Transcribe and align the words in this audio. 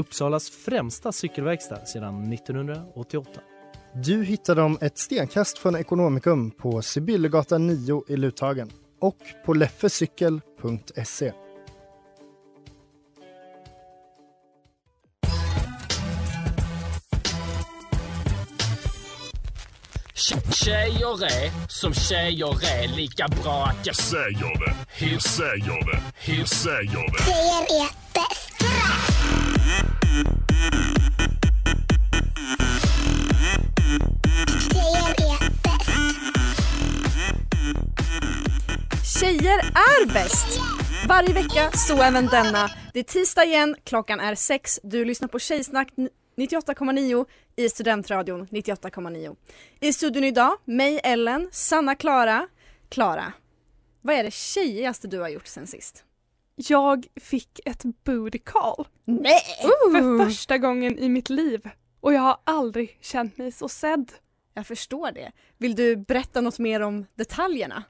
Uppsalas 0.00 0.50
främsta 0.50 1.12
cykelverkstad 1.12 1.86
sedan 1.86 2.32
1988. 2.32 3.30
Du 3.94 4.24
hittar 4.24 4.54
dem 4.54 4.78
ett 4.80 4.98
stenkast 4.98 5.58
från 5.58 5.76
Ekonomikum 5.76 6.50
på 6.50 6.82
Sibyllegatan 6.82 7.66
9 7.66 8.04
i 8.08 8.16
Luthagen 8.16 8.70
och 9.00 9.18
på 9.46 9.54
leffecykel.se. 9.54 11.32
Tjejer 20.52 21.24
är 21.24 21.68
som 21.68 21.94
tjejer 21.94 22.64
är 22.64 22.96
lika 22.96 23.28
bra 23.42 23.64
att 23.64 23.86
jag 23.86 23.96
säger 23.96 24.58
det. 24.66 24.74
Hur 24.88 25.18
säger 25.18 25.92
det? 25.92 26.02
Hur 26.32 26.44
säger 26.44 27.12
det? 27.12 27.24
Tjejer 27.24 27.82
är 27.82 28.09
är 39.74 40.12
bäst! 40.12 40.60
Varje 41.08 41.34
vecka, 41.34 41.70
så 41.70 42.02
även 42.02 42.26
denna. 42.26 42.70
Det 42.92 43.00
är 43.00 43.04
tisdag 43.04 43.44
igen, 43.44 43.76
klockan 43.84 44.20
är 44.20 44.34
sex. 44.34 44.80
Du 44.82 45.04
lyssnar 45.04 45.28
på 45.28 45.38
Tjejsnack 45.38 45.88
98,9 46.36 47.26
i 47.56 47.68
Studentradion 47.68 48.46
98,9. 48.46 49.36
I 49.80 49.92
studion 49.92 50.24
idag, 50.24 50.56
mig 50.64 51.00
Ellen, 51.04 51.48
Sanna 51.52 51.94
Klara. 51.94 52.48
Klara, 52.88 53.32
vad 54.00 54.14
är 54.14 54.24
det 54.24 54.32
tjejigaste 54.32 55.08
du 55.08 55.18
har 55.18 55.28
gjort 55.28 55.46
sen 55.46 55.66
sist? 55.66 56.04
Jag 56.56 57.06
fick 57.20 57.60
ett 57.64 57.82
booty 58.04 58.38
call 58.38 58.88
Nej! 59.04 59.42
för 59.92 60.24
första 60.24 60.58
gången 60.58 60.98
i 60.98 61.08
mitt 61.08 61.30
liv 61.30 61.70
och 62.00 62.12
jag 62.12 62.20
har 62.20 62.36
aldrig 62.44 62.98
känt 63.00 63.38
mig 63.38 63.52
så 63.52 63.68
sedd. 63.68 64.12
Jag 64.54 64.66
förstår 64.66 65.12
det. 65.12 65.32
Vill 65.58 65.74
du 65.74 65.96
berätta 65.96 66.40
något 66.40 66.58
mer 66.58 66.80
om 66.80 67.06
detaljerna 67.14 67.84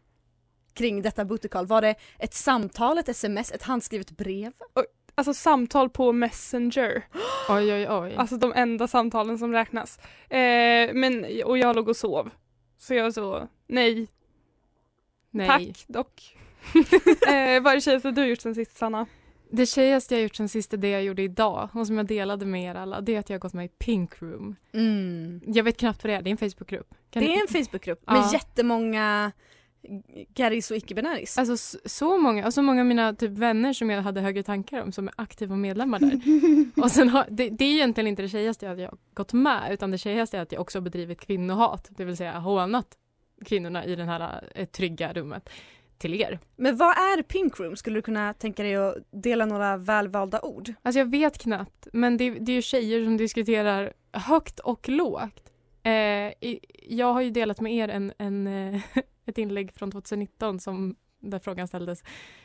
kring 0.75 1.03
detta 1.03 1.25
booty 1.25 1.49
call? 1.49 1.67
Var 1.67 1.83
det 1.83 1.95
ett 2.19 2.35
samtal, 2.35 2.99
ett 2.99 3.09
sms, 3.09 3.53
ett 3.53 3.63
handskrivet 3.63 4.11
brev? 4.11 4.53
Alltså 5.15 5.35
samtal 5.35 5.91
på 5.91 6.13
Messenger, 6.13 7.03
Oj, 7.49 7.73
oj, 7.75 7.87
oj. 7.91 8.15
alltså 8.17 8.37
de 8.37 8.53
enda 8.57 8.89
samtalen 8.89 9.39
som 9.39 9.53
räknas. 9.53 9.99
Eh, 10.29 10.91
men, 10.95 11.27
och 11.45 11.59
jag 11.59 11.77
låg 11.77 11.89
och 11.89 11.97
sov. 11.97 12.31
Så 12.79 12.95
jag 12.95 13.15
så, 13.15 13.49
nej, 13.67 14.09
Nej. 15.31 15.47
tack 15.49 15.85
dock. 15.89 16.37
eh, 17.29 17.63
vad 17.63 17.67
är 17.67 17.75
det 17.75 17.81
tjejigaste 17.81 18.11
du 18.11 18.21
har 18.21 18.29
gjort 18.29 18.41
sen 18.41 18.55
sist 18.55 18.77
Sanna? 18.77 19.07
Det 19.53 19.67
tjejigaste 19.67 20.15
jag 20.15 20.23
gjort 20.23 20.37
sen 20.37 20.49
sist 20.49 20.73
är 20.73 20.77
det 20.77 20.91
jag 20.91 21.03
gjorde 21.03 21.23
idag 21.23 21.69
och 21.75 21.87
som 21.87 21.97
jag 21.97 22.07
delade 22.07 22.47
med 22.47 22.63
er 22.71 22.75
alla. 22.75 23.01
Det 23.01 23.15
är 23.15 23.19
att 23.19 23.31
jag 23.31 23.35
har 23.35 23.41
gått 23.41 23.53
med 23.53 23.65
i 23.65 23.69
Pink 23.69 24.23
Room. 24.23 24.57
Mm. 24.73 25.41
Jag 25.47 25.65
vet 25.65 25.77
knappt 25.77 26.05
vad 26.05 26.11
det 26.13 26.17
är, 26.17 26.23
det 26.23 26.31
är 26.31 26.33
en 26.43 26.51
Facebookgrupp. 26.51 26.95
Kan 27.11 27.23
Det 27.23 27.29
ni- 27.29 27.35
är 27.35 27.41
en 27.41 27.65
Facebookgrupp 27.65 28.03
Ja. 28.07 28.13
med 28.13 28.33
jättemånga 28.33 29.33
Garris 30.35 30.71
och 30.71 30.77
icke-binäris. 30.77 31.39
Alltså 31.39 31.79
så 31.85 32.19
många, 32.19 32.47
och 32.47 32.55
så 32.55 32.63
många 32.63 32.81
av 32.81 32.87
mina 32.87 33.15
typ 33.15 33.31
vänner 33.31 33.73
som 33.73 33.91
jag 33.91 34.03
hade 34.03 34.21
högre 34.21 34.43
tankar 34.43 34.83
om 34.83 34.93
som 34.93 35.09
är 35.09 35.15
aktiva 35.17 35.57
medlemmar 35.57 35.99
där. 35.99 36.21
och 36.83 36.91
sen 36.91 37.09
har, 37.09 37.27
det, 37.31 37.49
det 37.49 37.65
är 37.65 37.73
egentligen 37.73 38.09
inte 38.09 38.23
det 38.23 38.29
tjejigaste 38.29 38.71
att 38.71 38.79
jag 38.79 38.89
har 38.89 38.99
gått 39.15 39.33
med 39.33 39.73
utan 39.73 39.91
det 39.91 39.99
tjejigaste 39.99 40.39
är 40.39 40.43
att 40.43 40.53
jag 40.53 40.61
också 40.61 40.79
har 40.79 40.83
bedrivit 40.83 41.21
kvinnohat, 41.21 41.89
det 41.91 42.05
vill 42.05 42.17
säga 42.17 42.39
hånat 42.39 42.97
kvinnorna 43.45 43.85
i 43.85 43.97
det 43.97 44.05
här 44.05 44.51
eh, 44.55 44.67
trygga 44.67 45.13
rummet 45.13 45.51
till 45.99 46.15
er. 46.15 46.39
Men 46.57 46.77
vad 46.77 46.91
är 46.91 47.23
Pink 47.23 47.61
Room? 47.61 47.77
Skulle 47.77 47.99
du 47.99 48.03
kunna 48.03 48.35
tänka 48.35 48.63
dig 48.63 48.77
att 48.77 48.95
dela 49.11 49.47
några 49.47 49.77
välvalda 49.77 50.41
ord? 50.41 50.73
Alltså 50.83 50.99
jag 50.99 51.11
vet 51.11 51.39
knappt, 51.39 51.89
men 51.93 52.17
det, 52.17 52.31
det 52.31 52.53
är 52.53 52.57
ju 52.57 52.63
tjejer 52.63 53.05
som 53.05 53.17
diskuterar 53.17 53.93
högt 54.13 54.61
och 54.61 54.89
lågt. 54.89 55.51
Eh, 55.83 56.33
jag 56.89 57.13
har 57.13 57.21
ju 57.21 57.31
delat 57.31 57.61
med 57.61 57.73
er 57.73 57.89
en, 57.89 58.13
en, 58.19 58.47
eh, 58.47 58.81
ett 59.31 59.39
inlägg 59.39 59.73
från 59.75 59.91
2019 59.91 60.61
som, 60.61 60.97
där 61.21 61.39
frågan 61.39 61.69
ställdes 61.69 62.03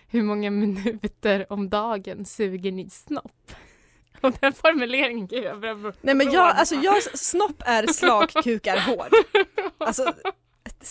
hur 0.07 0.23
många 0.23 0.51
minuter 0.51 1.45
om 1.49 1.69
dagen 1.69 2.25
suger 2.25 2.71
ni 2.71 2.89
snopp? 2.89 3.51
Och 4.21 4.33
den 4.39 4.53
formuleringen, 4.53 5.27
gud 5.27 5.43
jag 5.43 5.59
börjar 5.59 5.93
Nej 6.01 6.15
men 6.15 6.31
jag, 6.31 6.55
alltså 6.55 6.75
jag, 6.75 7.03
snopp 7.03 7.63
är 7.65 7.87
slak, 7.87 8.43
kuk 8.43 8.67
är 8.67 8.79
hård. 8.79 9.09
Alltså, 9.77 10.13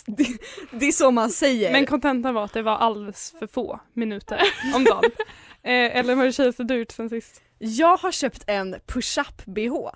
det, 0.06 0.27
det 0.71 0.87
är 0.87 0.93
så 0.93 1.10
man 1.10 1.31
säger. 1.31 1.72
Men 1.72 1.87
kontentan 1.87 2.34
var 2.34 2.44
att 2.44 2.53
det 2.53 2.62
var 2.62 2.77
alldeles 2.77 3.34
för 3.38 3.47
få 3.47 3.81
minuter 3.93 4.41
om 4.75 4.84
dagen. 4.84 5.10
eh, 5.62 5.97
eller 5.97 6.33
tjejigaste 6.33 6.65
du 6.65 6.75
har 6.75 6.78
gjort 6.78 6.91
sen 6.91 7.10
sist? 7.10 7.43
jag 7.65 7.97
har 7.97 8.12
köpt 8.12 8.44
en 8.47 8.77
push-up 8.87 9.47
bh. 9.47 9.91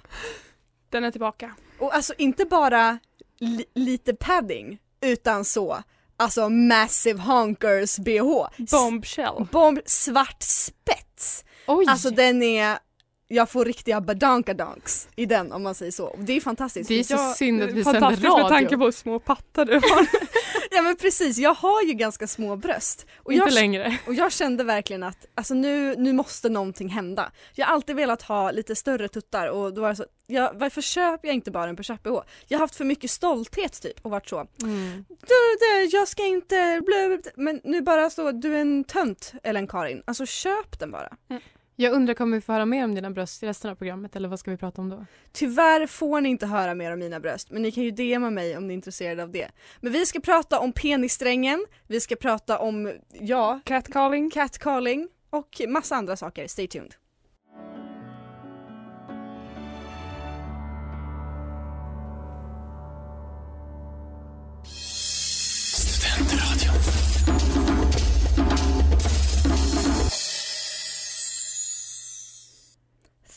Den 0.90 1.04
är 1.04 1.10
tillbaka. 1.10 1.54
Och 1.78 1.94
alltså 1.94 2.14
inte 2.18 2.44
bara 2.44 2.98
li, 3.38 3.64
lite 3.74 4.14
padding, 4.14 4.78
utan 5.00 5.44
så, 5.44 5.82
alltså 6.16 6.48
massive 6.48 7.20
honkers 7.20 7.98
bh. 7.98 8.46
Bombshell. 8.70 9.46
Bomb, 9.52 9.78
svart 9.86 10.42
spets. 10.42 11.44
Oj! 11.66 11.84
Alltså 11.88 12.10
den 12.10 12.42
är, 12.42 12.78
jag 13.28 13.50
får 13.50 13.64
riktiga 13.64 14.00
badonkadonks 14.00 15.08
i 15.16 15.26
den 15.26 15.52
om 15.52 15.62
man 15.62 15.74
säger 15.74 15.92
så. 15.92 16.16
Det 16.18 16.32
är 16.32 16.40
fantastiskt. 16.40 16.88
det 16.88 16.98
är 16.98 17.04
så 17.04 17.14
Ja, 17.14 17.34
synd 17.38 17.62
att 17.62 17.70
vi 17.70 17.84
sänder 17.84 18.00
Fantastiskt 18.00 18.36
med 18.36 18.48
tanke 18.48 18.64
radio. 18.64 18.78
på 18.78 18.84
hur 18.84 18.92
små 18.92 19.18
pattar 19.18 19.64
du 19.64 19.74
har. 19.74 20.06
Ja 20.78 20.82
men 20.82 20.96
precis, 20.96 21.38
jag 21.38 21.54
har 21.54 21.82
ju 21.82 21.92
ganska 21.92 22.26
små 22.26 22.56
bröst. 22.56 23.06
Och 23.16 23.32
Inte 23.32 23.44
jag, 23.48 23.54
längre. 23.54 23.98
och 24.06 24.14
jag 24.14 24.32
kände 24.32 24.64
verkligen 24.64 25.02
att 25.02 25.26
alltså 25.34 25.54
nu, 25.54 25.94
nu 25.96 26.12
måste 26.12 26.48
någonting 26.48 26.88
hända. 26.88 27.32
Jag 27.54 27.66
har 27.66 27.74
alltid 27.74 27.96
velat 27.96 28.22
ha 28.22 28.50
lite 28.50 28.76
större 28.76 29.08
tuttar 29.08 29.48
och 29.48 29.74
då 29.74 29.80
var 29.80 29.88
det 29.88 29.96
så, 29.96 30.04
jag, 30.26 30.54
varför 30.54 30.80
köper 30.82 31.28
jag 31.28 31.34
inte 31.34 31.50
bara 31.50 31.70
en 31.70 31.76
push-up 31.76 32.02
bh? 32.02 32.20
Jag 32.48 32.58
har 32.58 32.60
haft 32.60 32.76
för 32.76 32.84
mycket 32.84 33.10
stolthet 33.10 33.82
typ 33.82 34.04
och 34.04 34.10
varit 34.10 34.28
så, 34.28 34.46
Mm. 34.62 35.04
du, 35.08 35.34
du, 35.60 35.84
jag 35.96 36.08
ska 36.08 36.24
inte, 36.26 36.82
blö. 36.86 37.18
men 37.36 37.60
nu 37.64 37.80
bara 37.80 38.10
så, 38.10 38.32
du 38.32 38.54
är 38.56 38.60
en 38.60 38.84
tönt 38.84 39.32
Ellen 39.42 39.66
Karin, 39.66 40.02
alltså 40.06 40.26
köp 40.26 40.78
den 40.78 40.90
bara. 40.90 41.16
Jag 41.80 41.92
undrar, 41.92 42.14
kommer 42.14 42.36
vi 42.36 42.40
få 42.40 42.52
höra 42.52 42.66
mer 42.66 42.84
om 42.84 42.94
dina 42.94 43.10
bröst 43.10 43.42
i 43.42 43.46
resten 43.46 43.70
av 43.70 43.74
programmet 43.74 44.16
eller 44.16 44.28
vad 44.28 44.40
ska 44.40 44.50
vi 44.50 44.56
prata 44.56 44.82
om 44.82 44.88
då? 44.88 45.06
Tyvärr 45.32 45.86
får 45.86 46.20
ni 46.20 46.28
inte 46.28 46.46
höra 46.46 46.74
mer 46.74 46.92
om 46.92 46.98
mina 46.98 47.20
bröst, 47.20 47.50
men 47.50 47.62
ni 47.62 47.72
kan 47.72 47.84
ju 47.84 47.90
DMa 47.90 48.30
mig 48.30 48.56
om 48.56 48.66
ni 48.66 48.72
är 48.72 48.76
intresserade 48.76 49.22
av 49.22 49.30
det. 49.30 49.48
Men 49.80 49.92
vi 49.92 50.06
ska 50.06 50.20
prata 50.20 50.58
om 50.58 50.72
penissträngen, 50.72 51.66
vi 51.86 52.00
ska 52.00 52.16
prata 52.16 52.58
om, 52.58 52.92
ja, 53.20 53.60
Catcalling. 53.64 54.30
catcalling 54.30 55.08
och 55.30 55.62
massa 55.68 55.96
andra 55.96 56.16
saker. 56.16 56.46
Stay 56.46 56.66
tuned. 56.68 56.94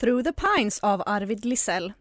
Through 0.01 0.23
the 0.23 0.33
Pines 0.33 0.79
av 0.79 1.03
Arvid 1.05 1.45
Lisell. 1.45 1.93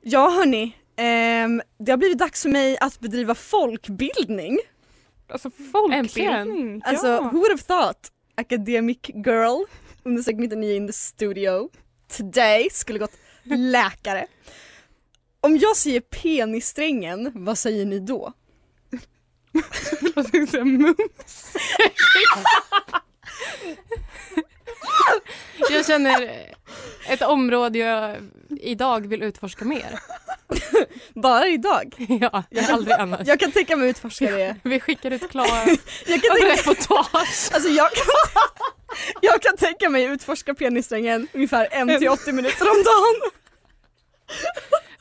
Ja 0.00 0.30
hörni, 0.30 0.76
ehm, 0.96 1.62
det 1.78 1.92
har 1.92 1.96
blivit 1.96 2.18
dags 2.18 2.42
för 2.42 2.48
mig 2.48 2.78
att 2.80 3.00
bedriva 3.00 3.34
folkbildning. 3.34 4.58
Alltså 5.28 5.50
folkbildning. 5.72 6.82
Alltså, 6.84 7.06
ja. 7.06 7.20
who 7.20 7.38
would 7.38 7.50
have 7.50 7.62
thought 7.62 8.12
academic 8.34 8.98
girl 9.14 9.64
under 10.02 10.22
segment 10.22 10.52
99 10.52 10.76
in 10.76 10.86
the 10.86 10.92
studio 10.92 11.68
today 12.16 12.68
skulle 12.70 12.98
gått 12.98 13.18
läkare. 13.42 14.26
Om 15.40 15.56
jag 15.56 15.76
säger 15.76 16.00
penissträngen, 16.00 17.32
vad 17.34 17.58
säger 17.58 17.86
ni 17.86 17.98
då? 17.98 18.32
Ska 20.28 20.36
jag 20.38 20.48
säga? 20.48 20.64
Mums. 20.64 21.56
Jag 25.70 25.86
känner 25.86 26.30
ett 27.08 27.22
område 27.22 27.78
jag 27.78 28.16
idag 28.60 29.06
vill 29.06 29.22
utforska 29.22 29.64
mer. 29.64 30.00
Bara 31.14 31.48
idag. 31.48 31.94
ja, 32.20 32.42
aldrig 32.70 32.96
annars. 32.96 33.28
Jag 33.28 33.40
kan 33.40 33.52
tänka 33.52 33.76
mig 33.76 33.90
utforska 33.90 34.30
det. 34.30 34.56
Vi 34.62 34.80
skickar 34.80 35.10
ut 35.10 35.30
Klara 35.30 35.66
Jag 36.06 36.22
kan, 36.22 36.36
tänka, 36.36 36.52
reportage. 36.52 37.50
alltså 37.52 37.68
jag, 37.68 37.90
kan, 37.90 38.04
jag 39.20 39.42
kan 39.42 39.56
tänka 39.56 39.90
mig 39.90 40.04
utforska 40.04 40.54
penissträngen 40.54 41.28
ungefär 41.32 41.68
en 41.70 41.98
till 41.98 42.08
80 42.08 42.32
minuter 42.32 42.70
om 42.70 42.82
dagen. 42.84 43.30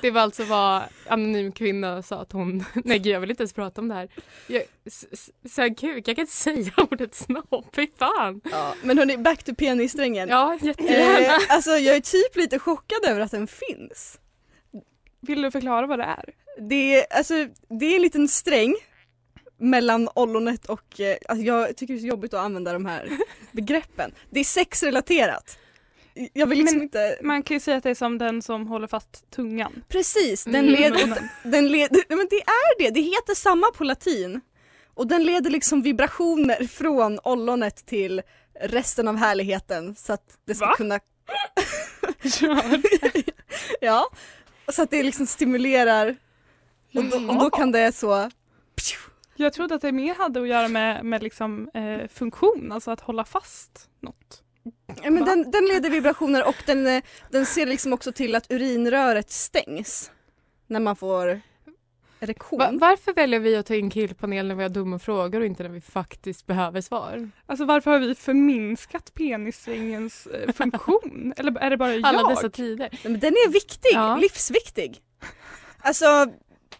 Det 0.01 0.11
var 0.11 0.21
alltså 0.21 0.43
vad 0.43 0.83
anonym 1.07 1.51
kvinna 1.51 2.01
sa 2.03 2.15
att 2.21 2.31
hon, 2.31 2.65
nej 2.73 2.99
gud 2.99 3.13
jag 3.13 3.19
vill 3.19 3.29
inte 3.29 3.43
ens 3.43 3.53
prata 3.53 3.81
om 3.81 3.87
det 3.87 3.93
här. 3.95 4.09
Jag, 4.47 4.63
s- 4.85 5.05
s- 5.11 5.29
så 5.55 5.61
här, 5.61 5.75
kuk, 5.77 6.07
jag 6.07 6.15
kan 6.15 6.23
inte 6.23 6.33
säga 6.33 6.71
ordet 6.91 7.15
snopp, 7.15 7.75
fy 7.75 7.87
fan. 7.97 8.41
Ja, 8.51 8.75
men 8.83 8.97
hörni, 8.97 9.17
back 9.17 9.43
to 9.43 9.55
penissträngen. 9.55 10.29
Ja, 10.29 10.57
jättegärna. 10.61 11.19
Eh, 11.19 11.39
alltså 11.49 11.71
jag 11.71 11.95
är 11.95 11.99
typ 11.99 12.35
lite 12.35 12.59
chockad 12.59 13.05
över 13.07 13.19
att 13.21 13.31
den 13.31 13.47
finns. 13.47 14.19
Vill 15.21 15.41
du 15.41 15.51
förklara 15.51 15.87
vad 15.87 15.99
det 15.99 16.05
är? 16.05 16.25
Det 16.69 16.95
är, 16.95 17.05
alltså, 17.17 17.33
det 17.79 17.85
är 17.85 17.95
en 17.95 18.01
liten 18.01 18.27
sträng 18.27 18.75
mellan 19.57 20.09
ollonet 20.15 20.65
och, 20.65 20.99
eh, 20.99 21.17
alltså 21.29 21.45
jag 21.45 21.77
tycker 21.77 21.93
det 21.93 21.97
är 21.97 22.01
så 22.01 22.07
jobbigt 22.07 22.33
att 22.33 22.39
använda 22.39 22.73
de 22.73 22.85
här 22.85 23.09
begreppen. 23.51 24.11
Det 24.29 24.39
är 24.39 24.43
sexrelaterat. 24.43 25.57
Jag 26.33 26.47
vill 26.47 26.57
liksom 26.57 26.77
Men- 26.77 26.83
inte, 26.83 27.17
Man 27.21 27.43
kan 27.43 27.55
ju 27.55 27.59
säga 27.59 27.77
att 27.77 27.83
det 27.83 27.89
är 27.89 27.95
som 27.95 28.17
den 28.17 28.41
som 28.41 28.67
håller 28.67 28.87
fast 28.87 29.31
tungan. 29.31 29.83
precis, 29.87 30.43
den 30.43 30.55
Mm, 30.55 30.71
leder, 30.71 31.07
men- 31.07 31.51
den 31.51 31.67
leder, 31.67 32.03
men 32.15 32.27
det 32.29 32.41
är 32.41 32.79
det, 32.79 32.89
det 32.89 33.01
heter 33.01 33.35
samma 33.35 33.67
på 33.71 33.83
latin. 33.83 34.41
Och 34.93 35.07
den 35.07 35.23
leder 35.23 35.49
liksom 35.49 35.81
vibrationer 35.81 36.67
från 36.67 37.19
ollonet 37.23 37.85
till 37.85 38.21
resten 38.61 39.07
av 39.07 39.15
härligheten 39.17 39.95
så 39.95 40.13
att 40.13 40.37
det 40.45 40.55
ska 40.55 40.65
Va? 40.65 40.73
kunna 40.77 40.99
Ja, 43.81 44.09
så 44.71 44.81
att 44.83 44.91
det 44.91 45.03
liksom 45.03 45.27
stimulerar 45.27 46.15
och 46.95 47.03
då, 47.03 47.17
och 47.17 47.39
då 47.39 47.49
kan 47.49 47.71
det 47.71 47.91
så 47.95 48.29
Jag 49.35 49.53
trodde 49.53 49.75
att 49.75 49.81
det 49.81 49.91
mer 49.91 50.15
hade 50.15 50.41
att 50.41 50.47
göra 50.47 50.67
med, 50.67 51.05
med 51.05 51.23
liksom, 51.23 51.69
eh, 51.73 52.07
funktion, 52.07 52.71
alltså 52.71 52.91
att 52.91 53.01
hålla 53.01 53.25
fast 53.25 53.89
något. 53.99 54.43
Ja, 55.03 55.09
men 55.11 55.25
den, 55.25 55.51
den 55.51 55.65
leder 55.65 55.89
vibrationer 55.89 56.47
och 56.47 56.63
den, 56.65 56.87
eh, 56.87 57.03
den 57.29 57.45
ser 57.45 57.65
liksom 57.65 57.93
också 57.93 58.11
till 58.11 58.35
att 58.35 58.51
urinröret 58.51 59.31
stängs 59.31 60.11
när 60.67 60.79
man 60.79 60.95
får 60.95 61.41
erektion. 62.19 62.59
Va, 62.59 62.69
varför 62.73 63.13
väljer 63.13 63.39
vi 63.39 63.55
att 63.55 63.65
ta 63.65 63.75
in 63.75 63.89
killpanel 63.89 64.47
när 64.47 64.55
vi 64.55 64.63
har 64.63 64.69
dumma 64.69 64.99
frågor 64.99 65.39
och 65.39 65.45
inte 65.45 65.63
när 65.63 65.69
vi 65.69 65.81
faktiskt 65.81 66.47
behöver 66.47 66.81
svar? 66.81 67.29
Alltså 67.45 67.65
varför 67.65 67.91
har 67.91 67.99
vi 67.99 68.15
förminskat 68.15 69.13
penissträngens 69.13 70.27
eh, 70.27 70.51
funktion? 70.53 71.33
Eller 71.37 71.59
är 71.59 71.69
det 71.69 71.77
bara 71.77 71.95
jag? 71.95 72.05
Alla 72.05 72.29
dessa 72.29 72.49
tider. 72.49 72.89
Nej, 72.91 72.99
men 73.03 73.19
den 73.19 73.33
är 73.33 73.51
viktig, 73.51 73.89
Ja. 73.93 74.15
livsviktig. 74.17 75.01
Alltså, 75.77 76.05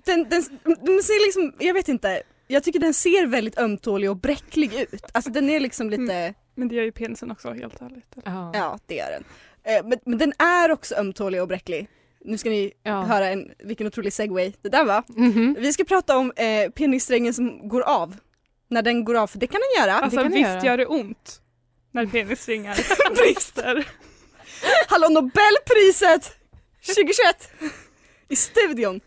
den, 0.05 0.29
den, 0.29 0.43
den 0.63 1.03
ser 1.03 1.25
liksom, 1.25 1.53
jag 1.59 1.73
vet 1.73 1.87
inte, 1.87 2.21
jag 2.47 2.63
tycker 2.63 2.79
den 2.79 2.93
ser 2.93 3.27
väldigt 3.27 3.57
ömtålig 3.57 4.09
och 4.09 4.17
bräcklig 4.17 4.73
ut. 4.73 5.05
Alltså 5.11 5.31
den 5.31 5.49
är 5.49 5.59
liksom 5.59 5.89
lite, 5.89 6.33
Men 6.55 6.67
det 6.67 6.75
gör 6.75 6.83
ju 6.83 6.91
penisen 6.91 7.31
också 7.31 7.51
helt 7.53 7.81
ärligt. 7.81 8.15
Ja. 8.25 8.51
ja 8.53 8.79
det 8.85 8.99
är 8.99 9.11
den. 9.11 9.23
Eh, 9.63 9.83
Men, 9.89 9.99
men 10.05 10.17
den 10.17 10.33
är 10.39 10.71
också 10.71 10.95
ömtålig 10.95 11.41
och 11.41 11.47
bräcklig. 11.47 11.87
Nu 12.25 12.37
ska 12.37 12.49
ni 12.49 12.71
Ja. 12.83 13.01
höra 13.01 13.27
en, 13.29 13.51
vilken 13.59 13.87
otrolig 13.87 14.13
segway 14.13 14.53
det 14.61 14.69
där 14.69 14.85
var. 14.85 15.03
Mhm. 15.07 15.55
Vi 15.59 15.73
ska 15.73 15.83
prata 15.83 16.17
om 16.17 16.31
eh, 16.35 16.69
penissträngen 16.71 17.33
som 17.33 17.67
går 17.69 17.81
av. 17.81 18.15
När 18.67 18.81
den 18.81 19.05
går 19.05 19.15
av, 19.17 19.27
för 19.27 19.39
det 19.39 19.47
kan 19.47 19.61
den 19.75 19.83
göra. 19.83 19.93
Alltså 19.99 20.19
kan 20.21 20.31
det 20.31 20.37
visst 20.37 20.49
göra. 20.49 20.65
gör 20.65 20.77
det 20.77 20.85
ont 20.85 21.41
när 21.91 22.05
penisstringar 22.05 22.77
brister. 23.15 23.87
Hallå 24.87 25.07
Nobelpriset 25.09 26.35
2021 26.85 27.51
i 28.29 28.35
studion. 28.35 29.01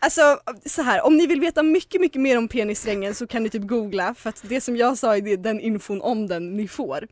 Alltså 0.00 0.40
så 0.66 0.82
här, 0.82 1.02
om 1.06 1.16
ni 1.16 1.26
vill 1.26 1.40
veta 1.40 1.62
mycket 1.62 2.00
mycket 2.00 2.22
mer 2.22 2.38
om 2.38 2.48
penissträngen 2.48 3.14
så 3.14 3.26
kan 3.26 3.42
ni 3.42 3.50
typ 3.50 3.62
googla 3.62 4.14
för 4.14 4.28
att 4.30 4.42
det 4.48 4.60
som 4.60 4.76
jag 4.76 4.98
sa 4.98 5.16
är 5.16 5.36
den 5.36 5.60
infon 5.60 6.02
om 6.02 6.26
den 6.26 6.56
ni 6.56 6.68
får. 6.68 7.08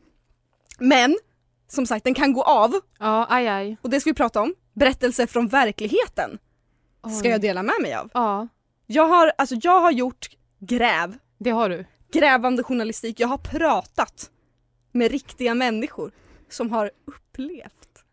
Men 0.79 1.17
som 1.67 1.85
sagt 1.85 2.03
den 2.03 2.13
kan 2.13 2.33
gå 2.33 2.43
av 2.43 2.73
Ja, 2.99 3.27
aj 3.29 3.47
aj. 3.47 3.77
och 3.81 3.89
det 3.89 4.01
ska 4.01 4.09
vi 4.09 4.13
prata 4.13 4.41
om. 4.41 4.55
Berättelser 4.73 5.27
från 5.27 5.47
verkligheten 5.47 6.37
ska 7.19 7.27
Oj. 7.27 7.31
jag 7.31 7.41
dela 7.41 7.63
med 7.63 7.75
mig 7.81 7.93
av. 7.93 8.09
Ja, 8.13 8.47
Jag 8.85 9.07
har, 9.07 9.31
alltså 9.37 9.55
jag 9.61 9.79
har 9.81 9.91
gjort 9.91 10.29
gräv, 10.59 11.17
det 11.37 11.49
har 11.49 11.69
du. 11.69 11.85
grävande 12.11 12.63
journalistik. 12.63 13.19
Jag 13.19 13.27
har 13.27 13.37
pratat 13.37 14.31
med 14.91 15.11
riktiga 15.11 15.53
människor 15.55 16.11
som 16.49 16.71
har 16.71 16.91
upplevt 17.05 18.03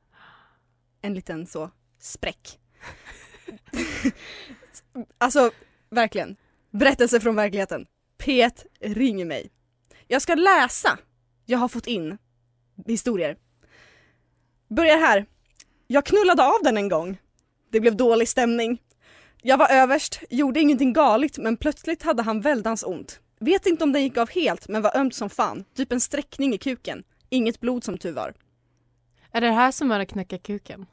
en 1.02 1.14
liten 1.14 1.46
så 1.46 1.70
spräck. 2.00 2.58
alltså 5.18 5.50
verkligen, 5.90 6.36
berättelser 6.70 7.20
från 7.20 7.36
verkligheten. 7.36 7.86
P1 8.18 8.64
ringer 8.80 9.24
mig. 9.24 9.50
Jag 10.08 10.22
ska 10.22 10.34
läsa. 10.34 10.98
Jag 11.46 11.58
har 11.58 11.68
fått 11.68 11.86
in 11.86 12.18
historier. 12.86 13.36
Börjar 14.68 14.98
här. 14.98 15.26
Jag 15.86 16.06
knullade 16.06 16.44
av 16.44 16.62
den 16.62 16.76
en 16.76 16.88
gång. 16.88 17.18
Det 17.70 17.80
blev 17.80 17.96
dålig 17.96 18.28
stämning. 18.28 18.82
Jag 19.42 19.58
var 19.58 19.68
överst, 19.68 20.20
gjorde 20.30 20.60
ingenting 20.60 20.92
galet 20.92 21.38
men 21.38 21.56
plötsligt 21.56 22.02
hade 22.02 22.22
han 22.22 22.40
väldans 22.40 22.84
ont. 22.84 23.20
Vet 23.40 23.66
inte 23.66 23.84
om 23.84 23.92
den 23.92 24.02
gick 24.02 24.16
av 24.16 24.30
helt 24.30 24.68
men 24.68 24.82
var 24.82 24.96
ömt 24.96 25.14
som 25.14 25.30
fan. 25.30 25.64
Typ 25.74 25.92
en 25.92 26.00
sträckning 26.00 26.54
i 26.54 26.58
kuken. 26.58 27.04
Inget 27.28 27.60
blod 27.60 27.84
som 27.84 27.98
tur 27.98 28.12
var. 28.12 28.34
Är 29.32 29.40
det 29.40 29.46
det 29.46 29.52
här 29.52 29.70
som 29.70 29.90
är 29.90 30.00
att 30.00 30.08
knäcka 30.08 30.38
kuken? 30.38 30.86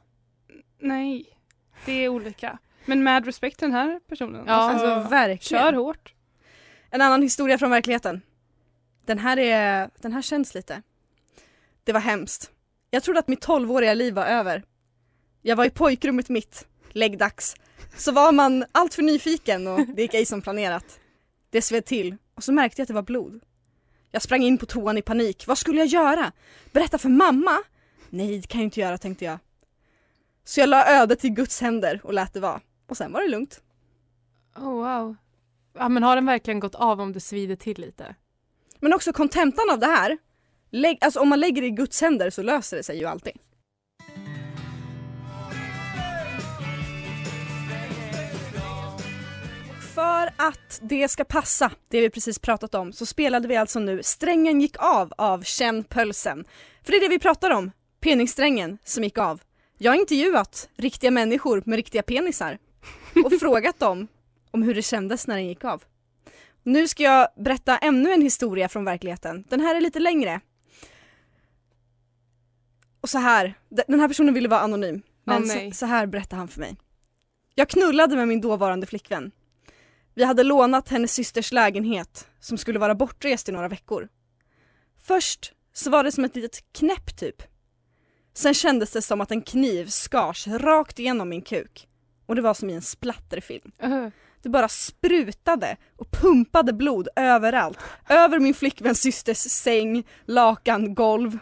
Nej, 0.78 1.31
det 1.84 1.92
är 1.92 2.08
olika. 2.08 2.58
Men 2.84 3.02
med 3.02 3.26
respekt 3.26 3.58
till 3.58 3.68
den 3.68 3.76
här 3.76 4.00
personen. 4.08 4.44
Ja. 4.46 4.52
Alltså 4.52 5.10
verkligen. 5.10 5.62
kör 5.62 5.72
hårt. 5.72 6.14
En 6.90 7.00
annan 7.00 7.22
historia 7.22 7.58
från 7.58 7.70
verkligheten. 7.70 8.22
Den 9.06 9.18
här, 9.18 9.38
är, 9.38 9.90
den 10.00 10.12
här 10.12 10.22
känns 10.22 10.54
lite. 10.54 10.82
Det 11.84 11.92
var 11.92 12.00
hemskt. 12.00 12.50
Jag 12.90 13.02
trodde 13.02 13.20
att 13.20 13.28
mitt 13.28 13.46
12-åriga 13.46 13.94
liv 13.94 14.14
var 14.14 14.26
över. 14.26 14.62
Jag 15.42 15.56
var 15.56 15.64
i 15.64 15.70
pojkrummet 15.70 16.28
mitt, 16.28 16.66
läggdags. 16.90 17.56
Så 17.96 18.12
var 18.12 18.32
man 18.32 18.64
allt 18.72 18.94
för 18.94 19.02
nyfiken 19.02 19.66
och 19.66 19.86
det 19.86 20.02
gick 20.02 20.14
ej 20.14 20.26
som 20.26 20.42
planerat. 20.42 21.00
Det 21.50 21.62
sved 21.62 21.84
till 21.84 22.16
och 22.34 22.44
så 22.44 22.52
märkte 22.52 22.80
jag 22.80 22.84
att 22.84 22.88
det 22.88 22.94
var 22.94 23.02
blod. 23.02 23.40
Jag 24.10 24.22
sprang 24.22 24.42
in 24.42 24.58
på 24.58 24.66
toan 24.66 24.98
i 24.98 25.02
panik. 25.02 25.46
Vad 25.46 25.58
skulle 25.58 25.78
jag 25.78 25.86
göra? 25.86 26.32
Berätta 26.72 26.98
för 26.98 27.08
mamma? 27.08 27.58
Nej, 28.10 28.38
det 28.38 28.46
kan 28.46 28.60
jag 28.60 28.66
inte 28.66 28.80
göra 28.80 28.98
tänkte 28.98 29.24
jag. 29.24 29.38
Så 30.44 30.60
jag 30.60 30.68
la 30.68 30.86
ödet 30.86 31.24
i 31.24 31.28
Guds 31.28 31.60
händer 31.60 32.00
och 32.04 32.14
lät 32.14 32.34
det 32.34 32.40
vara. 32.40 32.60
Och 32.88 32.96
sen 32.96 33.12
var 33.12 33.22
det 33.22 33.28
lugnt. 33.28 33.62
Oh 34.56 34.72
wow. 34.72 35.16
Ja 35.74 35.88
men 35.88 36.02
har 36.02 36.14
den 36.14 36.26
verkligen 36.26 36.60
gått 36.60 36.74
av 36.74 37.00
om 37.00 37.12
det 37.12 37.20
svider 37.20 37.56
till 37.56 37.80
lite? 37.80 38.14
Men 38.80 38.92
också 38.92 39.12
kontentan 39.12 39.70
av 39.70 39.78
det 39.78 39.86
här, 39.86 40.18
lägg, 40.70 40.98
alltså 41.00 41.20
om 41.20 41.28
man 41.28 41.40
lägger 41.40 41.62
det 41.62 41.68
i 41.68 41.70
Guds 41.70 42.00
händer 42.00 42.30
så 42.30 42.42
löser 42.42 42.76
det 42.76 42.82
sig 42.82 42.98
ju 42.98 43.06
alltid. 43.06 43.32
För 49.94 50.26
att 50.36 50.80
det 50.82 51.08
ska 51.08 51.24
passa 51.24 51.70
det 51.88 52.00
vi 52.00 52.10
precis 52.10 52.38
pratat 52.38 52.74
om 52.74 52.92
så 52.92 53.06
spelade 53.06 53.48
vi 53.48 53.56
alltså 53.56 53.78
nu 53.78 54.02
Strängen 54.02 54.60
gick 54.60 54.76
av 54.78 55.12
av 55.18 55.42
Känn 55.42 55.84
pölsen. 55.84 56.44
För 56.82 56.92
det 56.92 56.98
är 56.98 57.00
det 57.00 57.08
vi 57.08 57.18
pratar 57.18 57.50
om, 57.50 57.70
penissträngen 58.00 58.78
som 58.84 59.04
gick 59.04 59.18
av. 59.18 59.40
Jag 59.82 59.92
har 59.92 59.96
intervjuat 59.96 60.68
riktiga 60.76 61.10
människor 61.10 61.62
med 61.66 61.76
riktiga 61.76 62.02
penisar 62.02 62.58
och 63.24 63.32
frågat 63.40 63.78
dem 63.78 64.08
om 64.50 64.62
hur 64.62 64.74
det 64.74 64.82
kändes 64.82 65.26
när 65.26 65.34
den 65.34 65.46
gick 65.46 65.64
av. 65.64 65.84
Nu 66.62 66.88
ska 66.88 67.02
jag 67.02 67.28
berätta 67.36 67.78
ännu 67.78 68.12
en 68.12 68.22
historia 68.22 68.68
från 68.68 68.84
verkligheten. 68.84 69.44
Den 69.48 69.60
här 69.60 69.74
är 69.74 69.80
lite 69.80 69.98
längre. 70.00 70.40
Och 73.00 73.08
så 73.08 73.18
här, 73.18 73.54
den 73.68 74.00
här 74.00 74.08
personen 74.08 74.34
ville 74.34 74.48
vara 74.48 74.60
anonym. 74.60 75.02
Men 75.24 75.42
Åh, 75.42 75.48
så, 75.48 75.70
så 75.74 75.86
här 75.86 76.06
berättar 76.06 76.36
han 76.36 76.48
för 76.48 76.60
mig. 76.60 76.76
Jag 77.54 77.68
knullade 77.68 78.16
med 78.16 78.28
min 78.28 78.40
dåvarande 78.40 78.86
flickvän. 78.86 79.30
Vi 80.14 80.24
hade 80.24 80.42
lånat 80.42 80.88
hennes 80.88 81.14
systers 81.14 81.52
lägenhet 81.52 82.28
som 82.40 82.58
skulle 82.58 82.78
vara 82.78 82.94
bortrest 82.94 83.48
i 83.48 83.52
några 83.52 83.68
veckor. 83.68 84.08
Först 85.02 85.52
så 85.72 85.90
var 85.90 86.04
det 86.04 86.12
som 86.12 86.24
ett 86.24 86.36
litet 86.36 86.72
knäpp 86.72 87.16
typ. 87.16 87.51
Sen 88.34 88.54
kändes 88.54 88.92
det 88.92 89.02
som 89.02 89.20
att 89.20 89.30
en 89.30 89.42
kniv 89.42 89.86
skars 89.86 90.46
rakt 90.46 90.98
igenom 90.98 91.28
min 91.28 91.42
kuk. 91.42 91.88
Och 92.26 92.36
det 92.36 92.42
var 92.42 92.54
som 92.54 92.70
i 92.70 92.74
en 92.74 92.82
splatterfilm. 92.82 93.72
Uh. 93.84 94.08
Det 94.42 94.48
bara 94.48 94.68
sprutade 94.68 95.76
och 95.96 96.10
pumpade 96.10 96.72
blod 96.72 97.08
överallt. 97.16 97.78
Över 98.08 98.38
min 98.38 98.54
flickväns 98.54 99.00
systers 99.00 99.38
säng, 99.38 100.04
lakan, 100.24 100.94
golv. 100.94 101.38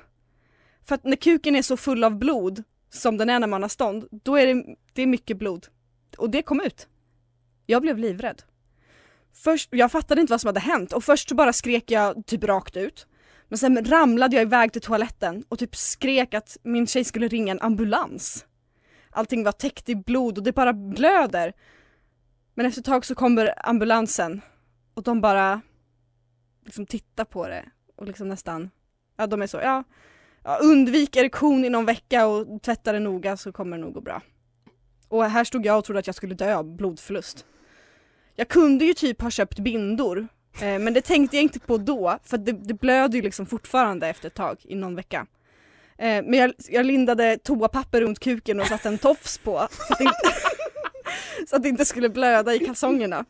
För 0.85 0.95
att 0.95 1.05
när 1.05 1.17
kuken 1.17 1.57
är 1.57 1.63
så 1.63 1.77
full 1.77 2.05
av 2.05 2.19
blod, 2.19 2.63
som 2.91 3.17
den 3.17 3.31
är 3.31 3.41
när 3.41 3.47
man 3.47 3.63
har 3.63 3.69
stånd, 3.69 4.09
då 4.11 4.37
är 4.37 4.55
det, 4.55 4.77
det 4.93 5.03
är 5.03 5.07
mycket 5.07 5.39
blod. 5.39 5.67
Och 6.17 6.31
det 6.31 6.43
kom 6.43 6.61
ut. 6.61 6.89
Jag 7.67 7.83
blev 7.83 7.99
livrädd. 7.99 8.43
Först, 9.33 9.69
jag 9.73 9.93
fattade 9.93 10.21
inte 10.21 10.33
vad 10.33 10.41
som 10.41 10.49
hade 10.49 10.61
hänt 10.61 10.93
och 10.93 11.05
först 11.05 11.29
så 11.29 11.35
bara 11.35 11.53
skrek 11.53 11.91
jag 11.91 12.27
typ 12.27 12.45
rakt 12.45 12.77
ut. 12.77 13.07
Men 13.51 13.59
sen 13.59 13.85
ramlade 13.85 14.37
jag 14.37 14.43
iväg 14.43 14.73
till 14.73 14.83
toaletten 14.83 15.45
och 15.49 15.59
typ 15.59 15.77
skrek 15.77 16.35
att 16.35 16.57
min 16.63 16.87
tjej 16.87 17.05
skulle 17.05 17.29
ringa 17.29 17.53
en 17.53 17.61
ambulans. 17.61 18.47
allting 19.11 19.45
var 19.45 19.53
täckt 19.53 19.89
i 19.89 19.95
blod 19.95 20.39
och 20.39 20.45
det 20.45 20.53
bara 20.53 20.73
blöder. 20.73 21.53
Men 22.55 22.67
efter 22.67 22.81
ett 22.81 22.87
tag 22.87 23.05
så 23.05 23.15
kommer 23.15 23.69
ambulansen 23.69 24.41
och 24.95 25.03
de 25.03 25.21
bara 25.21 25.61
liksom 26.65 26.87
tittar 26.87 27.25
på 27.25 27.49
det 27.49 27.65
och 27.97 28.07
liksom 28.07 28.29
nästan, 28.29 28.71
ja 29.17 29.27
de 29.27 29.43
är 29.43 29.47
så, 29.47 29.57
ja, 29.57 29.85
ja 30.45 30.59
undvik 30.63 31.17
erektion 31.17 31.65
i 31.65 31.71
någon 31.71 31.87
vecka 31.87 32.27
och 32.27 32.63
tvätta 32.63 32.93
det 32.93 33.01
noga 33.01 33.37
så 33.37 33.53
kommer 33.53 33.77
det 33.77 33.85
nog 33.85 33.95
gå 33.95 34.01
bra. 34.01 34.23
Och 35.09 35.25
här 35.25 35.45
stod 35.45 35.67
jag 35.67 35.79
och 35.79 35.85
trodde 35.85 35.99
att 35.99 36.07
jag 36.07 36.17
skulle 36.17 36.35
dö 36.35 36.57
av 36.57 36.77
blodförlust. 36.77 37.47
Jag 38.35 38.49
kunde 38.49 38.85
ju 38.85 38.95
typ 38.95 39.23
ha 39.23 39.31
köpt 39.31 39.59
bindor 39.59 40.29
Eh, 40.55 40.79
men 40.79 40.95
det 40.95 41.01
tänkte 41.03 41.37
jag 41.37 41.43
inte 41.43 41.61
på 41.61 41.79
då 41.79 42.19
för 42.25 42.39
det, 42.39 42.53
det 42.53 42.75
blöder 42.75 43.17
ju 43.17 43.23
liksom 43.23 43.47
fortfarande 43.47 44.09
efter 44.09 44.27
ett 44.27 44.35
tag 44.35 44.57
i 44.63 44.75
någon 44.75 44.95
vecka. 44.95 45.27
Eh, 45.99 46.25
men 46.25 46.33
jag, 46.33 46.53
jag 46.69 46.87
lindade 46.87 47.39
toapapper 47.39 48.01
runt 48.01 48.19
kuken 48.19 48.61
och 48.61 48.67
satte 48.67 48.89
en 48.89 48.99
tofs 48.99 49.39
på 49.39 49.69
så 49.71 49.93
att, 49.93 49.99
det 49.99 50.05
inte, 50.05 50.35
så 51.47 51.57
att 51.57 51.63
det 51.63 51.69
inte 51.69 51.85
skulle 51.85 52.09
blöda 52.09 52.55
i 52.55 52.59
kalsongerna. 52.59 53.25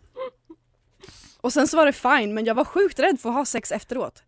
Och 1.41 1.53
sen 1.53 1.69
så 1.69 1.77
var 1.77 1.87
det 1.87 1.93
fine 1.93 2.35
men 2.35 2.45
jag 2.45 2.55
var 2.55 2.65
sjukt 2.65 2.99
rädd 2.99 3.21
för 3.21 3.29
att 3.29 3.35
ha 3.35 3.45
sex 3.45 3.73
efteråt. 3.73 4.23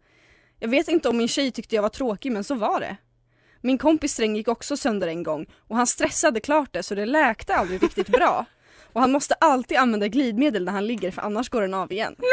Jag 0.59 0.69
vet 0.69 0.89
inte 0.89 1.09
om 1.09 1.17
min 1.17 1.29
tjej 1.29 1.51
tyckte 1.51 1.75
jag 1.75 1.83
var 1.83 1.89
tråkig 1.89 2.33
men 2.33 2.45
så 2.45 2.55
var 2.55 2.81
det. 2.81 2.97
Min 3.61 3.79
kompis 3.79 4.13
sträng 4.13 4.37
gick 4.37 4.49
också 4.49 4.77
sönder 4.77 5.09
en 5.09 5.23
gång 5.23 5.47
och 5.69 5.77
han 5.77 5.87
stressade 5.87 6.41
klart 6.41 6.73
det 6.73 6.83
så 6.83 6.95
det 6.95 7.07
läkte 7.07 7.55
aldrig 7.55 7.83
riktigt 7.83 8.09
bra. 8.09 8.47
Och 8.93 9.01
han 9.01 9.13
måste 9.13 9.35
alltid 9.35 9.79
använda 9.79 10.09
glidmedel 10.09 10.65
när 10.65 10.73
han 10.73 10.87
ligger 10.87 11.11
för 11.11 11.23
annars 11.23 11.49
går 11.49 11.63
den 11.63 11.75
av 11.75 11.93
igen. 11.93 12.17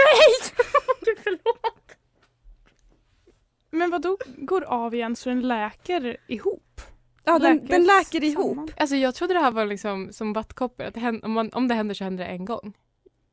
Men 3.72 3.90
vad 3.92 4.02
då 4.02 4.18
går 4.38 4.62
av 4.64 4.96
igen 4.96 5.16
så 5.16 5.30
den 5.30 5.42
läker 5.42 6.18
ihop? 6.28 6.82
Ja 7.24 7.40
den, 7.40 7.56
Läker 7.58 7.68
den 7.68 7.84
läker 7.84 8.24
ihop. 8.24 8.56
samman? 8.56 8.70
Alltså 8.78 8.96
jag 8.96 9.16
trodde 9.16 9.34
det 9.34 9.40
här 9.40 9.52
var 9.52 9.66
liksom 9.66 10.10
som 10.12 10.34
vattkoppor, 10.34 10.86
att 10.86 10.94
det 10.94 11.00
händer, 11.00 11.26
om, 11.26 11.32
man, 11.32 11.50
om 11.54 11.68
det 11.68 11.76
händer 11.76 11.96
så 11.96 12.04
händer 12.04 12.24
det 12.24 12.30
en 12.30 12.46
gång. 12.46 12.74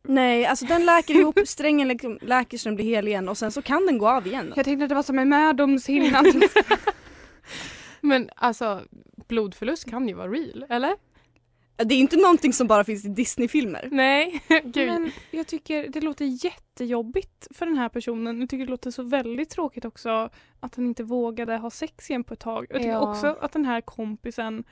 Nej 0.03 0.47
alltså 0.47 0.67
den 0.67 0.85
läker 0.87 1.15
ihop, 1.15 1.39
strängen 1.47 1.89
liksom 1.89 2.19
läker 2.23 2.59
så 2.59 2.69
den 2.69 2.77
blir 2.77 2.85
hel 2.87 3.09
igen 3.09 3.29
och 3.29 3.39
sen 3.39 3.53
så 3.53 3.63
kan 3.63 3.87
den 3.87 3.99
gå 3.99 4.09
av 4.09 4.27
igen. 4.27 4.53
Jag 4.57 4.65
tänkte 4.65 4.85
att 4.85 4.89
det 4.89 4.95
var 4.95 5.03
som 5.03 5.19
en 5.19 5.29
mödomshinnan. 5.29 6.43
Men 8.01 8.31
alltså 8.37 8.83
blodförlust 9.29 9.91
kan 9.91 10.09
ju 10.09 10.15
vara 10.15 10.29
real, 10.29 10.67
eller? 10.69 10.97
Det 11.77 11.95
är 11.95 11.99
inte 11.99 12.17
någonting 12.17 12.53
som 12.53 12.67
bara 12.67 12.85
finns 12.85 13.05
i 13.05 13.09
Disney-filmer. 13.09 13.89
Nej, 13.93 14.43
gud. 14.65 14.87
Men 14.89 15.11
jag 15.31 15.47
tycker 15.47 15.89
det 15.89 16.01
låter 16.01 16.45
jättejobbigt 16.45 17.47
för 17.51 17.67
den 17.67 17.77
här 17.79 17.89
personen. 17.89 18.41
Jag 18.41 18.49
tycker 18.51 18.65
det 18.65 18.71
låter 18.71 18.91
så 18.91 19.03
väldigt 19.03 19.51
tråkigt 19.51 19.85
också 19.85 20.31
att 20.61 20.75
han 20.75 20.87
inte 20.87 21.03
vågade 21.03 21.57
ha 21.57 21.71
sex 21.71 22.11
igen 22.11 22.25
på 22.25 22.35
ett 22.35 22.41
tag. 22.41 22.67
Jag 22.71 22.79
tycker 22.79 22.91
Ja. 22.91 23.11
också 23.11 23.37
att 23.41 23.53
den 23.53 23.65
här 23.65 23.81
kompisen 23.81 24.65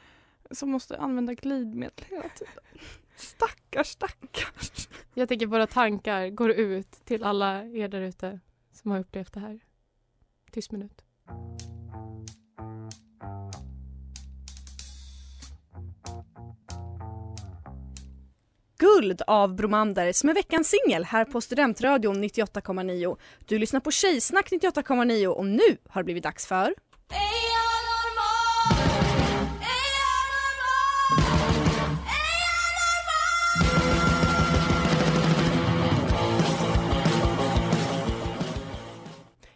som 0.51 0.71
måste 0.71 0.99
använda 0.99 1.35
glidmedel 1.35 2.05
hela 2.09 2.29
tiden. 2.29 2.53
Stackars, 3.17 3.87
stackars. 3.87 4.89
Jag 5.15 5.29
tänker 5.29 5.47
våra 5.47 5.67
tankar 5.67 6.29
går 6.29 6.51
ut 6.51 6.91
till 7.05 7.25
alla 7.25 7.65
er 7.65 7.89
där 7.89 8.01
ute 8.01 8.41
som 8.73 8.91
har 8.91 8.99
upplevt 9.01 9.33
det 9.33 9.41
här. 9.41 9.61
Tyst 10.53 10.73
minut. 10.73 11.03
Guld 18.85 19.23
av 19.27 19.55
Bromander 19.55 20.13
som 20.13 20.29
är 20.29 20.35
veckans 20.35 20.69
singel 20.69 21.05
här 21.05 21.25
på 21.25 21.41
Studentradion 21.41 22.25
98,9. 22.25 23.17
Du 23.47 23.59
lyssnar 23.59 23.81
på 23.81 23.91
Tjejsnack 23.91 24.51
98,9 24.51 25.27
och 25.27 25.47
nu 25.47 25.77
har 25.89 26.03
det 26.03 26.05
blivit 26.05 26.23
dags 26.23 26.47
för 26.47 26.75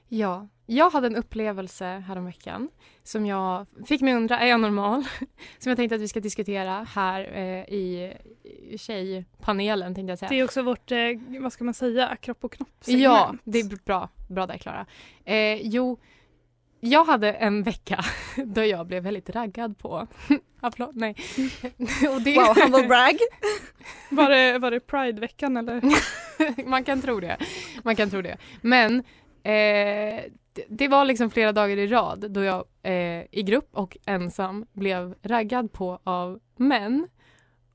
Ja, 0.09 0.49
jag 0.71 0.91
hade 0.91 1.07
en 1.07 1.17
upplevelse 1.17 1.85
häromveckan 1.87 2.69
som 3.03 3.27
jag 3.27 3.67
fick 3.87 4.01
mig 4.01 4.15
undra, 4.15 4.39
är 4.39 4.47
jag 4.47 4.61
normal? 4.61 5.05
Som 5.59 5.71
jag 5.71 5.77
tänkte 5.77 5.95
att 5.95 6.01
vi 6.01 6.09
ska 6.09 6.21
diskutera 6.21 6.87
här 6.95 7.21
eh, 7.21 7.75
i, 7.75 8.13
tjejpanelen 8.79 9.95
tänkte 9.95 10.11
jag 10.11 10.19
säga. 10.19 10.29
Det 10.29 10.41
är 10.41 10.45
också 10.45 10.63
vårt, 10.63 10.93
eh, 10.93 10.99
vad 11.41 11.53
ska 11.53 11.65
man 11.65 11.75
säga, 11.75 12.17
kropp 12.17 12.45
och 12.45 12.53
knopp 12.53 12.69
Ja, 12.87 13.35
det 13.45 13.59
är 13.59 13.85
bra. 13.85 14.09
Bra 14.29 14.47
där 14.47 14.59
Klara. 14.59 14.87
Eh, 15.25 15.55
jo, 15.63 15.99
jag 16.81 17.05
hade 17.05 17.33
en 17.33 17.63
vecka 17.63 18.05
då 18.45 18.65
jag 18.65 18.87
blev 18.87 19.03
väldigt 19.03 19.31
raggad 19.31 19.79
på. 19.79 20.07
Applåd, 20.61 20.97
nej. 20.97 21.15
Och 22.15 22.23
det, 22.23 22.35
Wow, 22.35 22.57
humble 22.63 22.89
brag. 22.89 23.19
Var 24.11 24.31
det, 24.31 24.59
var 24.59 24.71
det 24.71 24.81
Pride-veckan 24.81 25.57
eller? 25.57 25.83
man 26.69 26.85
kan 26.85 27.03
tro 27.03 27.21
det. 27.21 27.37
Man 27.83 27.97
kan 27.97 28.11
tro 28.11 28.23
det. 28.23 28.37
Men 28.61 29.03
eh, 29.43 30.25
det, 30.69 30.89
var 30.89 31.05
liksom 31.05 31.31
flera 31.31 31.53
dagar 31.53 31.77
i 31.77 31.87
rad 31.87 32.31
då 32.31 32.45
jag 32.45 32.65
eh, 32.83 33.25
i 33.31 33.43
grupp 33.47 33.69
och 33.73 33.97
ensam 34.07 34.67
blev 34.73 35.15
raggad 35.23 35.73
på 35.73 36.01
av 36.05 36.41
män. 36.57 37.09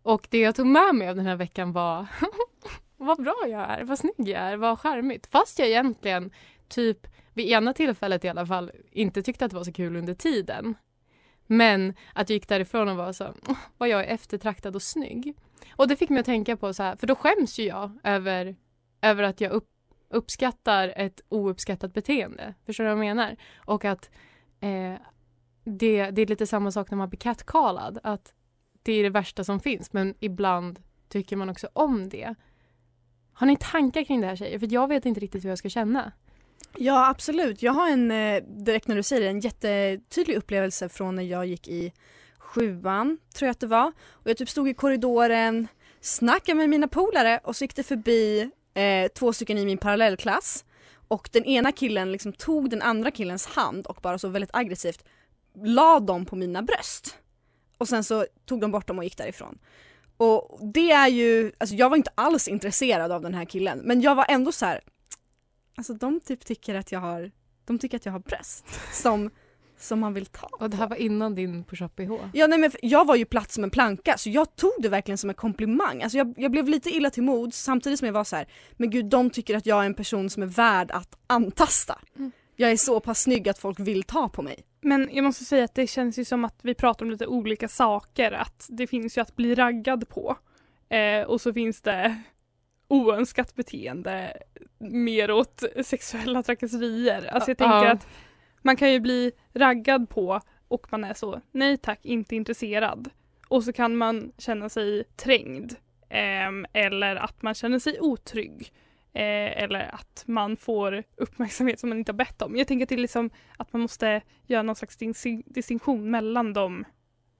Och 0.03 0.27
det 0.29 0.39
jag 0.39 0.55
tog 0.55 0.67
med 0.67 0.95
mig 0.95 1.09
av 1.09 1.15
den 1.15 1.25
här 1.25 1.35
veckan 1.35 1.71
var 1.71 2.05
vad 2.97 3.23
bra 3.23 3.45
jag 3.47 3.61
är, 3.61 3.83
vad 3.83 3.99
snygg 3.99 4.13
jag 4.29 4.41
är, 4.41 4.57
vad 4.57 4.79
charmigt. 4.79 5.27
Fast 5.27 5.59
jag 5.59 5.67
egentligen 5.67 6.31
typ 6.67 7.07
vid 7.33 7.49
ena 7.49 7.73
tillfället 7.73 8.25
i 8.25 8.29
alla 8.29 8.45
fall 8.45 8.71
inte 8.91 9.23
tyckte 9.23 9.45
att 9.45 9.51
det 9.51 9.57
var 9.57 9.63
så 9.63 9.73
kul 9.73 9.95
under 9.95 10.13
tiden. 10.13 10.75
Men 11.47 11.93
att 12.13 12.29
jag 12.29 12.35
gick 12.35 12.47
därifrån 12.47 12.89
och 12.89 12.97
var 12.97 13.13
så, 13.13 13.33
vad 13.77 13.89
jag 13.89 14.01
är 14.01 14.13
eftertraktad 14.13 14.75
och 14.75 14.81
snygg. 14.81 15.33
Och 15.75 15.87
det 15.87 15.95
fick 15.95 16.09
mig 16.09 16.19
att 16.19 16.25
tänka 16.25 16.57
på 16.57 16.73
så 16.73 16.83
här, 16.83 16.95
för 16.95 17.07
då 17.07 17.15
skäms 17.15 17.59
ju 17.59 17.63
jag 17.63 17.99
över, 18.03 18.55
över 19.01 19.23
att 19.23 19.41
jag 19.41 19.51
upp, 19.51 19.69
uppskattar 20.13 20.93
ett 20.95 21.21
ouppskattat 21.29 21.93
beteende. 21.93 22.53
Förstår 22.65 22.83
du 22.83 22.89
vad 22.89 23.05
jag 23.05 23.15
menar? 23.15 23.35
Och 23.55 23.85
att 23.85 24.09
eh, 24.59 24.95
det, 25.63 26.11
det 26.11 26.21
är 26.21 26.27
lite 26.27 26.47
samma 26.47 26.71
sak 26.71 26.91
när 26.91 26.97
man 26.97 27.09
blir 27.09 27.19
catcallad. 27.19 27.99
Att 28.03 28.33
det 28.83 28.93
är 28.93 29.03
det 29.03 29.09
värsta 29.09 29.43
som 29.43 29.59
finns 29.59 29.93
men 29.93 30.15
ibland 30.19 30.79
tycker 31.09 31.35
man 31.35 31.49
också 31.49 31.69
om 31.73 32.09
det. 32.09 32.35
Har 33.33 33.47
ni 33.47 33.57
tankar 33.59 34.03
kring 34.03 34.21
det 34.21 34.27
här 34.27 34.35
tjejer? 34.35 34.59
För 34.59 34.73
jag 34.73 34.87
vet 34.87 35.05
inte 35.05 35.19
riktigt 35.19 35.43
hur 35.43 35.49
jag 35.49 35.57
ska 35.57 35.69
känna. 35.69 36.11
Ja 36.77 37.09
absolut, 37.09 37.61
jag 37.61 37.73
har 37.73 37.89
en, 37.89 38.11
eh, 38.11 38.43
direkt 38.43 38.87
när 38.87 38.95
du 38.95 39.03
säger 39.03 39.21
det, 39.21 39.27
en 39.27 39.39
jättetydlig 39.39 40.35
upplevelse 40.35 40.89
från 40.89 41.15
när 41.15 41.23
jag 41.23 41.45
gick 41.45 41.67
i 41.67 41.93
sjuan, 42.37 43.17
tror 43.35 43.47
jag 43.47 43.51
att 43.51 43.59
det 43.59 43.67
var. 43.67 43.87
Och 44.11 44.29
jag 44.29 44.37
typ 44.37 44.49
stod 44.49 44.69
i 44.69 44.73
korridoren, 44.73 45.67
snackade 46.01 46.55
med 46.55 46.69
mina 46.69 46.87
polare 46.87 47.39
och 47.43 47.55
så 47.55 47.63
gick 47.63 47.75
det 47.75 47.83
förbi 47.83 48.51
eh, 48.73 49.07
två 49.07 49.33
stycken 49.33 49.57
i 49.57 49.65
min 49.65 49.77
parallellklass. 49.77 50.65
Och 51.07 51.29
den 51.31 51.45
ena 51.45 51.71
killen 51.71 52.11
liksom 52.11 52.33
tog 52.33 52.69
den 52.69 52.81
andra 52.81 53.11
killens 53.11 53.45
hand 53.45 53.85
och 53.85 53.99
bara 54.01 54.17
så 54.17 54.27
väldigt 54.27 54.55
aggressivt 54.55 55.03
la 55.63 55.99
dem 55.99 56.25
på 56.25 56.35
mina 56.35 56.61
bröst. 56.61 57.17
Och 57.77 57.87
sen 57.87 58.03
så 58.03 58.25
tog 58.45 58.61
de 58.61 58.71
bort 58.71 58.87
dem 58.87 58.97
och 58.97 59.03
gick 59.03 59.17
därifrån. 59.17 59.59
Och 60.17 60.59
det 60.73 60.91
är 60.91 61.07
ju, 61.07 61.51
alltså 61.57 61.75
jag 61.75 61.89
var 61.89 61.97
inte 61.97 62.11
alls 62.15 62.47
intresserad 62.47 63.11
av 63.11 63.21
den 63.21 63.33
här 63.33 63.45
killen 63.45 63.79
men 63.79 64.01
jag 64.01 64.15
var 64.15 64.25
ändå 64.29 64.51
så 64.51 64.65
här. 64.65 64.81
Alltså 65.75 65.93
de 65.93 66.19
typ 66.19 66.45
tycker 66.45 66.75
att 66.75 66.91
jag 66.91 66.99
har, 66.99 67.31
de 67.65 67.79
tycker 67.79 67.97
att 67.97 68.05
jag 68.05 68.13
har 68.13 68.19
bröst 68.19 68.65
som, 68.93 69.31
som 69.83 69.99
man 69.99 70.13
vill 70.13 70.25
ta 70.25 70.47
Och 70.51 70.69
det 70.69 70.77
här 70.77 70.87
var 70.87 70.95
innan 70.95 71.35
din 71.35 71.63
push-up 71.63 71.95
bh. 71.95 72.13
Ja 72.33 72.47
nej 72.47 72.59
men 72.59 72.71
jag 72.81 73.07
var 73.07 73.15
ju 73.15 73.25
platt 73.25 73.51
som 73.51 73.63
en 73.63 73.69
planka 73.69 74.17
så 74.17 74.29
jag 74.29 74.55
tog 74.55 74.71
det 74.79 74.89
verkligen 74.89 75.17
som 75.17 75.29
en 75.29 75.35
komplimang. 75.35 76.03
Alltså 76.03 76.17
jag, 76.17 76.33
jag 76.37 76.51
blev 76.51 76.67
lite 76.69 76.89
illa 76.89 77.09
till 77.09 77.23
mods 77.23 77.57
samtidigt 77.63 77.99
som 77.99 78.05
jag 78.05 78.13
var 78.13 78.23
så 78.23 78.35
här, 78.35 78.47
men 78.71 78.89
gud 78.89 79.05
de 79.05 79.29
tycker 79.29 79.57
att 79.57 79.65
jag 79.65 79.81
är 79.81 79.85
en 79.85 79.93
person 79.93 80.29
som 80.29 80.43
är 80.43 80.47
värd 80.47 80.91
att 80.91 81.17
antasta. 81.27 81.99
Mm. 82.17 82.31
Jag 82.55 82.71
är 82.71 82.77
så 82.77 82.99
pass 82.99 83.21
snygg 83.21 83.49
att 83.49 83.59
folk 83.59 83.79
vill 83.79 84.03
ta 84.03 84.29
på 84.29 84.41
mig. 84.41 84.63
Men 84.81 85.09
jag 85.11 85.23
måste 85.23 85.45
säga 85.45 85.63
att 85.63 85.75
det 85.75 85.87
känns 85.87 86.19
ju 86.19 86.25
som 86.25 86.45
att 86.45 86.59
vi 86.61 86.73
pratar 86.73 87.05
om 87.05 87.11
lite 87.11 87.27
olika 87.27 87.67
saker. 87.67 88.31
Att 88.31 88.65
det 88.69 88.87
finns 88.87 89.17
ju 89.17 89.21
att 89.21 89.35
bli 89.35 89.55
raggad 89.55 90.09
på. 90.09 90.37
Eh, 90.89 91.21
och 91.21 91.41
så 91.41 91.53
finns 91.53 91.81
det 91.81 92.21
oönskat 92.87 93.55
beteende 93.55 94.37
mer 94.79 95.31
åt 95.31 95.63
sexuella 95.85 96.43
trakasserier. 96.43 97.25
Alltså 97.25 97.49
jag 97.49 97.57
tänker 97.57 97.85
Ja. 97.85 97.91
att 97.91 98.07
man 98.63 98.75
kan 98.75 98.91
ju 98.91 98.99
bli 98.99 99.31
raggad 99.53 100.09
på 100.09 100.41
och 100.67 100.87
man 100.91 101.03
är 101.03 101.13
så 101.13 101.41
nej 101.51 101.77
tack, 101.77 101.99
inte 102.05 102.35
intresserad. 102.35 103.09
Och 103.47 103.63
så 103.63 103.73
kan 103.73 103.97
man 103.97 104.31
känna 104.37 104.69
sig 104.69 105.03
trängd. 105.15 105.73
Eh, 106.09 106.83
eller 106.83 107.15
att 107.15 107.41
man 107.41 107.53
känner 107.53 107.79
sig 107.79 107.99
otrygg. 107.99 108.73
Eh, 109.13 109.63
eller 109.63 109.95
att 109.95 110.23
man 110.27 110.57
får 110.57 111.03
uppmärksamhet 111.15 111.79
som 111.79 111.89
man 111.89 111.97
inte 111.97 112.11
har 112.11 112.17
bett 112.17 112.41
om. 112.41 112.55
Jag 112.55 112.67
tänker 112.67 112.85
att 112.85 112.89
det 112.89 112.95
är 112.95 112.99
liksom 112.99 113.29
att 113.57 113.73
man 113.73 113.81
måste 113.81 114.21
göra 114.47 114.63
någon 114.63 114.75
slags 114.75 114.97
distinktion 115.45 116.11
mellan 116.11 116.53
de 116.53 116.85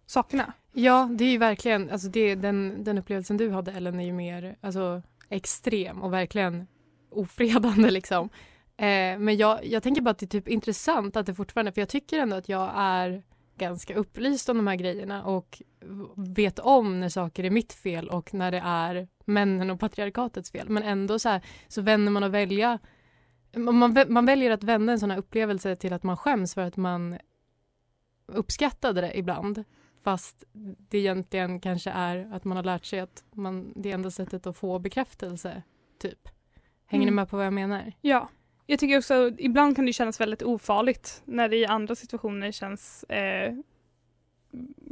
sakerna. 0.05 0.53
Ja, 0.73 1.09
det 1.11 1.23
är 1.25 1.31
ju 1.31 1.37
verkligen, 1.37 1.89
alltså 1.89 2.07
det, 2.07 2.35
den, 2.35 2.83
den 2.83 2.97
upplevelsen 2.97 3.37
du 3.37 3.49
hade 3.49 3.71
Ellen 3.71 3.99
är 3.99 4.05
ju 4.05 4.13
mer 4.13 4.55
alltså, 4.61 5.01
extrem 5.29 6.01
och 6.01 6.13
verkligen 6.13 6.67
ofredande 7.09 7.89
liksom. 7.91 8.29
Eh, 8.77 9.19
men 9.19 9.37
jag, 9.37 9.65
jag 9.65 9.83
tänker 9.83 10.01
bara 10.01 10.09
att 10.09 10.17
det 10.17 10.25
är 10.25 10.39
typ 10.39 10.47
intressant 10.47 11.15
att 11.15 11.25
det 11.25 11.33
fortfarande, 11.35 11.71
för 11.71 11.81
jag 11.81 11.89
tycker 11.89 12.19
ändå 12.19 12.35
att 12.35 12.49
jag 12.49 12.71
är 12.75 13.23
ganska 13.57 13.95
upplyst 13.95 14.49
om 14.49 14.57
de 14.57 14.67
här 14.67 14.75
grejerna 14.75 15.23
och 15.23 15.61
vet 16.15 16.59
om 16.59 16.99
när 16.99 17.09
saker 17.09 17.43
är 17.43 17.49
mitt 17.49 17.73
fel 17.73 18.09
och 18.09 18.33
när 18.33 18.51
det 18.51 18.61
är 18.65 19.07
männen 19.25 19.69
och 19.69 19.79
patriarkatets 19.79 20.51
fel. 20.51 20.69
Men 20.69 20.83
ändå 20.83 21.19
så, 21.19 21.29
här, 21.29 21.41
så 21.67 21.81
vänder 21.81 22.11
man 22.11 22.23
att 22.23 22.31
välja 22.31 22.79
man, 23.55 24.05
man 24.09 24.25
väljer 24.25 24.51
att 24.51 24.63
vända 24.63 24.93
en 24.93 24.99
sån 24.99 25.11
här 25.11 25.17
upplevelse 25.17 25.75
till 25.75 25.93
att 25.93 26.03
man 26.03 26.17
skäms 26.17 26.53
för 26.53 26.61
att 26.61 26.77
man 26.77 27.17
uppskattade 28.25 29.01
det 29.01 29.17
ibland. 29.17 29.63
Fast 30.03 30.43
det 30.89 30.97
egentligen 30.97 31.59
kanske 31.59 31.91
är 31.91 32.29
att 32.33 32.43
man 32.43 32.57
har 32.57 32.63
lärt 32.63 32.85
sig 32.85 32.99
att 32.99 33.23
man, 33.31 33.73
det 33.75 33.89
är 33.89 33.93
enda 33.93 34.11
sättet 34.11 34.47
att 34.47 34.57
få 34.57 34.79
bekräftelse, 34.79 35.63
typ. 35.99 36.29
Hänger 36.85 37.03
Mm. 37.03 37.13
ni 37.13 37.15
med 37.15 37.29
på 37.29 37.37
vad 37.37 37.45
jag 37.45 37.53
menar? 37.53 37.93
Ja. 38.01 38.29
Jag 38.65 38.79
tycker 38.79 38.98
också 38.98 39.32
ibland 39.38 39.75
kan 39.75 39.86
det 39.86 39.93
kännas 39.93 40.20
väldigt 40.20 40.41
ofarligt 40.41 41.22
när 41.25 41.50
det 41.50 41.58
i 41.58 41.65
andra 41.65 41.96
situationer 41.96 42.51
känns 42.51 43.03
eh, 43.03 43.53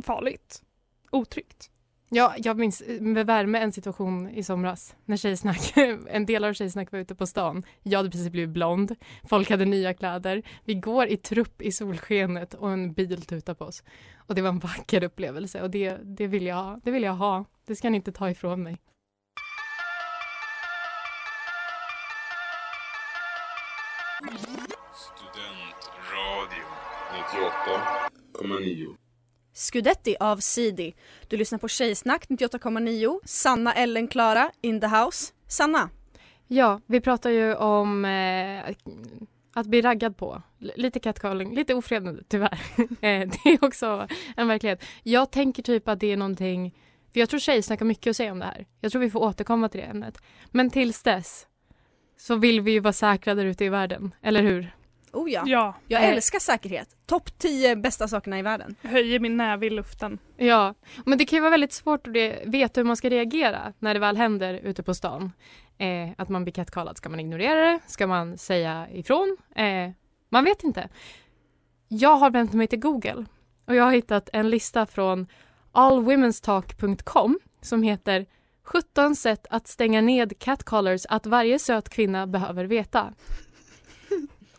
farligt. 0.03 0.63
Otryggt. 1.11 1.71
Ja, 2.13 2.35
jag 2.37 2.57
minns 2.57 2.81
eh, 2.81 3.01
med 3.01 3.25
värme 3.25 3.59
en 3.59 3.71
situation 3.71 4.29
i 4.29 4.43
somras 4.43 4.95
när 5.05 5.17
Tjejsnack, 5.17 5.73
en 6.09 6.25
del 6.25 6.43
av 6.43 6.53
Tjejsnack 6.53 6.91
var 6.91 6.99
ute 6.99 7.15
på 7.15 7.27
stan. 7.27 7.63
Jag 7.83 7.99
hade 7.99 8.09
precis 8.09 8.29
blivit 8.29 8.49
blond, 8.49 8.95
folk 9.23 9.49
hade 9.49 9.65
nya 9.65 9.93
kläder. 9.93 10.43
Vi 10.65 10.75
går 10.75 11.07
i 11.07 11.17
trupp 11.17 11.61
i 11.61 11.71
solskenet 11.71 12.53
och 12.53 12.71
en 12.71 12.93
bil 12.93 13.21
tutar 13.21 13.53
på 13.53 13.65
oss. 13.65 13.83
Och 14.15 14.35
det 14.35 14.41
var 14.41 14.49
en 14.49 14.59
vacker 14.59 15.03
upplevelse 15.03 15.61
och 15.61 15.69
det, 15.69 15.97
det, 16.03 16.27
vill, 16.27 16.45
jag, 16.45 16.81
det 16.83 16.91
vill 16.91 17.03
jag 17.03 17.15
ha. 17.15 17.45
Det 17.65 17.75
ska 17.75 17.89
ni 17.89 17.95
inte 17.95 18.11
ta 18.11 18.29
ifrån 18.29 18.63
mig. 18.63 18.77
98,9. 27.65 28.95
Skudetti 29.53 30.15
av 30.19 30.37
Sidi. 30.37 30.93
Du 31.27 31.37
lyssnar 31.37 31.59
på 31.59 31.67
Tjejsnack 31.67 32.27
98,9. 32.29 33.19
Sanna, 33.25 33.73
Ellen, 33.73 34.07
Klara 34.07 34.51
in 34.61 34.81
the 34.81 34.87
house. 34.87 35.33
Sanna, 35.47 35.89
Ja, 36.47 36.81
vi 36.85 37.01
pratar 37.01 37.29
ju 37.29 37.55
om 37.55 38.05
eh, 38.05 38.75
att 39.53 39.67
bli 39.67 39.81
raggad 39.81 40.17
på. 40.17 40.41
L- 40.61 40.71
lite 40.75 40.99
catcalling, 40.99 41.55
lite 41.55 41.73
ofredande 41.75 42.23
tyvärr. 42.27 42.59
eh, 42.77 43.29
det 43.29 43.45
är 43.49 43.63
också 43.65 44.07
en 44.37 44.47
verklighet. 44.47 44.83
Jag 45.03 45.31
tänker 45.31 45.63
typ 45.63 45.87
att 45.87 45.99
det 45.99 46.11
är 46.11 46.17
någonting, 46.17 46.75
för 47.13 47.19
jag 47.19 47.29
tror 47.29 47.39
Tjejsnack 47.39 47.79
har 47.79 47.87
mycket 47.87 48.09
att 48.11 48.15
säga 48.17 48.31
om 48.31 48.39
det 48.39 48.45
här. 48.45 48.65
Jag 48.79 48.91
tror 48.91 49.01
vi 49.01 49.09
får 49.09 49.19
återkomma 49.19 49.69
till 49.69 49.79
det 49.81 49.85
ämnet. 49.85 50.17
Men 50.51 50.69
tills 50.69 51.03
dess 51.03 51.47
så 52.17 52.35
vill 52.35 52.61
vi 52.61 52.71
ju 52.71 52.79
vara 52.79 52.93
säkra 52.93 53.35
där 53.35 53.45
ute 53.45 53.65
i 53.65 53.69
världen, 53.69 54.11
eller 54.21 54.41
hur? 54.41 54.75
Oh 55.13 55.31
ja. 55.31 55.43
Ja. 55.45 55.75
Jag 55.87 56.03
Eh. 56.03 56.09
älskar 56.09 56.39
säkerhet. 56.39 56.89
Topp 57.05 57.37
10 57.37 57.75
bästa 57.75 58.07
sakerna 58.07 58.39
i 58.39 58.41
världen. 58.41 58.75
Höjer 58.81 59.19
min 59.19 59.37
näve 59.37 59.65
i 59.65 59.69
luften. 59.69 60.19
Ja, 60.37 60.73
men 61.05 61.17
det 61.17 61.25
kan 61.25 61.37
ju 61.37 61.41
vara 61.41 61.51
väldigt 61.51 61.73
svårt 61.73 62.07
att 62.07 62.13
veta 62.45 62.79
hur 62.81 62.85
man 62.85 62.97
ska 62.97 63.09
reagera 63.09 63.73
när 63.79 63.93
det 63.93 63.99
väl 63.99 64.17
händer 64.17 64.53
ute 64.53 64.83
på 64.83 64.93
stan. 64.93 65.31
Eh, 65.77 66.09
att 66.17 66.29
man 66.29 66.43
blir 66.43 66.53
catcallad. 66.53 66.97
Ska 66.97 67.09
man 67.09 67.19
ignorera 67.19 67.71
det? 67.71 67.79
Ska 67.87 68.07
man 68.07 68.37
säga 68.37 68.87
ifrån? 68.91 69.37
Eh, 69.55 69.89
man 70.29 70.43
vet 70.43 70.63
inte. 70.63 70.89
Jag 71.87 72.15
har 72.15 72.29
vänt 72.31 72.53
mig 72.53 72.67
till 72.67 72.79
Google 72.79 73.25
och 73.65 73.75
jag 73.75 73.83
har 73.83 73.91
hittat 73.91 74.29
en 74.33 74.49
lista 74.49 74.85
från 74.85 75.27
allwomenstalk.com 75.71 77.39
som 77.61 77.83
heter 77.83 78.25
17 78.63 79.15
sätt 79.15 79.45
att 79.49 79.67
stänga 79.67 80.01
ned 80.01 80.39
catcallers 80.39 81.05
att 81.09 81.25
varje 81.25 81.59
söt 81.59 81.89
kvinna 81.89 82.27
behöver 82.27 82.65
veta. 82.65 83.13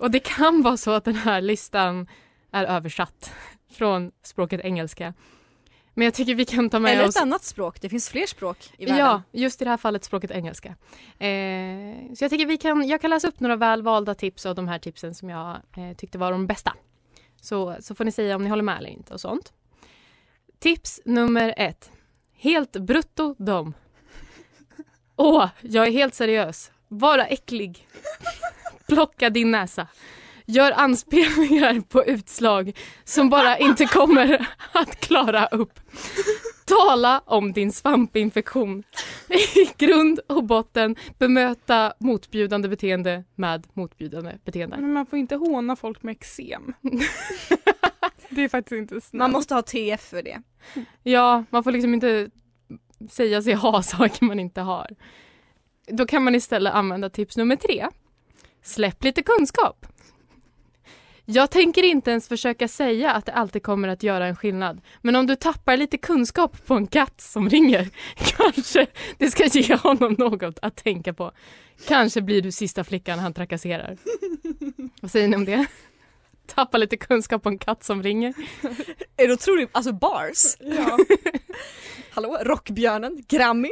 Och 0.02 0.10
det 0.10 0.20
kan 0.20 0.62
vara 0.62 0.76
så 0.76 0.90
att 0.90 1.04
den 1.04 1.14
här 1.14 1.40
listan 1.40 2.06
är 2.52 2.64
översatt 2.64 3.32
från 3.70 4.12
språket 4.22 4.60
engelska. 4.60 5.14
Men 5.94 6.04
jag 6.04 6.14
tycker 6.14 6.34
vi 6.34 6.44
kan 6.44 6.70
ta 6.70 6.78
med 6.78 6.92
Eller 6.92 7.08
oss... 7.08 7.16
ett 7.16 7.22
annat 7.22 7.44
språk. 7.44 7.80
Det 7.80 7.88
finns 7.88 8.08
fler 8.08 8.26
språk 8.26 8.72
i 8.78 8.84
världen. 8.84 8.98
Ja, 8.98 9.22
just 9.32 9.62
i 9.62 9.64
det 9.64 9.70
här 9.70 9.76
fallet 9.76 10.04
språket 10.04 10.30
engelska. 10.30 10.68
Eh, 11.18 12.14
så 12.14 12.24
jag 12.24 12.30
tycker 12.30 12.46
vi 12.46 12.56
kan, 12.56 12.88
jag 12.88 13.00
kan 13.00 13.10
läsa 13.10 13.28
upp 13.28 13.40
några 13.40 13.56
välvalda 13.56 14.14
tips 14.14 14.46
av 14.46 14.54
de 14.54 14.68
här 14.68 14.78
tipsen 14.78 15.14
som 15.14 15.30
jag 15.30 15.56
eh, 15.76 15.96
tyckte 15.96 16.18
var 16.18 16.32
de 16.32 16.46
bästa. 16.46 16.72
Så, 17.40 17.76
så 17.80 17.94
får 17.94 18.04
ni 18.04 18.12
säga 18.12 18.36
om 18.36 18.42
ni 18.44 18.50
håller 18.50 18.62
med 18.62 18.78
eller 18.78 18.90
inte 18.90 19.14
och 19.14 19.20
sånt. 19.20 19.52
Tips 20.58 21.00
nummer 21.04 21.54
ett. 21.56 21.90
Helt 22.36 22.72
brutto 22.72 23.34
dom. 23.38 23.74
Åh, 25.16 25.48
jag 25.60 25.86
är 25.86 25.92
helt 25.92 26.14
seriös. 26.14 26.72
Vara 26.88 27.26
äcklig. 27.26 27.88
Plocka 28.94 29.30
din 29.30 29.50
näsa. 29.50 29.86
Gör 30.46 30.72
anspelningar 30.72 31.80
på 31.80 32.04
utslag 32.04 32.78
som 33.04 33.30
bara 33.30 33.58
inte 33.58 33.86
kommer 33.86 34.48
att 34.72 35.00
klara 35.00 35.46
upp. 35.46 35.80
Tala 36.66 37.22
om 37.26 37.52
din 37.52 37.72
svampinfektion. 37.72 38.82
I 39.28 39.84
grund 39.86 40.20
och 40.28 40.44
botten 40.44 40.96
bemöta 41.18 41.92
motbjudande 41.98 42.68
beteende 42.68 43.24
med 43.34 43.66
motbjudande 43.72 44.38
beteende. 44.44 44.76
Men 44.76 44.92
man 44.92 45.06
får 45.06 45.18
inte 45.18 45.36
håna 45.36 45.76
folk 45.76 46.02
med 46.02 46.12
eksem. 46.12 46.74
det 48.28 48.44
är 48.44 48.48
faktiskt 48.48 48.78
inte 48.78 49.00
snällt. 49.00 49.18
Man 49.18 49.32
måste 49.32 49.54
ha 49.54 49.62
TF 49.62 50.00
för 50.00 50.22
det. 50.22 50.42
Ja, 51.02 51.44
man 51.50 51.64
får 51.64 51.72
liksom 51.72 51.94
inte 51.94 52.30
säga 53.10 53.42
sig 53.42 53.54
ha 53.54 53.82
saker 53.82 54.24
man 54.24 54.40
inte 54.40 54.60
har. 54.60 54.86
Då 55.86 56.06
kan 56.06 56.24
man 56.24 56.34
istället 56.34 56.74
använda 56.74 57.10
tips 57.10 57.36
nummer 57.36 57.56
tre. 57.56 57.88
Släpp 58.62 59.04
lite 59.04 59.22
kunskap. 59.22 59.86
Jag 61.24 61.50
tänker 61.50 61.82
inte 61.82 62.10
ens 62.10 62.28
försöka 62.28 62.68
säga 62.68 63.12
att 63.12 63.26
det 63.26 63.32
alltid 63.32 63.62
kommer 63.62 63.88
att 63.88 64.02
göra 64.02 64.26
en 64.26 64.36
skillnad. 64.36 64.80
Men 65.00 65.16
om 65.16 65.26
du 65.26 65.36
tappar 65.36 65.76
lite 65.76 65.98
kunskap 65.98 66.66
på 66.66 66.74
en 66.74 66.86
katt 66.86 67.20
som 67.20 67.50
ringer, 67.50 67.88
kanske 68.14 68.86
det 69.18 69.30
ska 69.30 69.46
ge 69.46 69.76
honom 69.76 70.14
något 70.18 70.58
att 70.62 70.76
tänka 70.76 71.12
på. 71.12 71.32
Kanske 71.88 72.22
blir 72.22 72.42
du 72.42 72.52
sista 72.52 72.84
flickan 72.84 73.18
han 73.18 73.34
trakasserar. 73.34 73.96
Vad 75.00 75.10
säger 75.10 75.28
ni 75.28 75.36
om 75.36 75.44
det? 75.44 75.66
Tappa 76.46 76.78
lite 76.78 76.96
kunskap 76.96 77.42
på 77.42 77.48
en 77.48 77.58
katt 77.58 77.84
som 77.84 78.02
ringer. 78.02 78.34
Är 79.16 79.26
det 79.28 79.32
otroligt? 79.32 79.70
Alltså 79.72 79.92
bars. 79.92 80.56
Ja. 80.60 80.98
Hallå, 82.10 82.38
Rockbjörnen, 82.42 83.24
Grammy. 83.28 83.70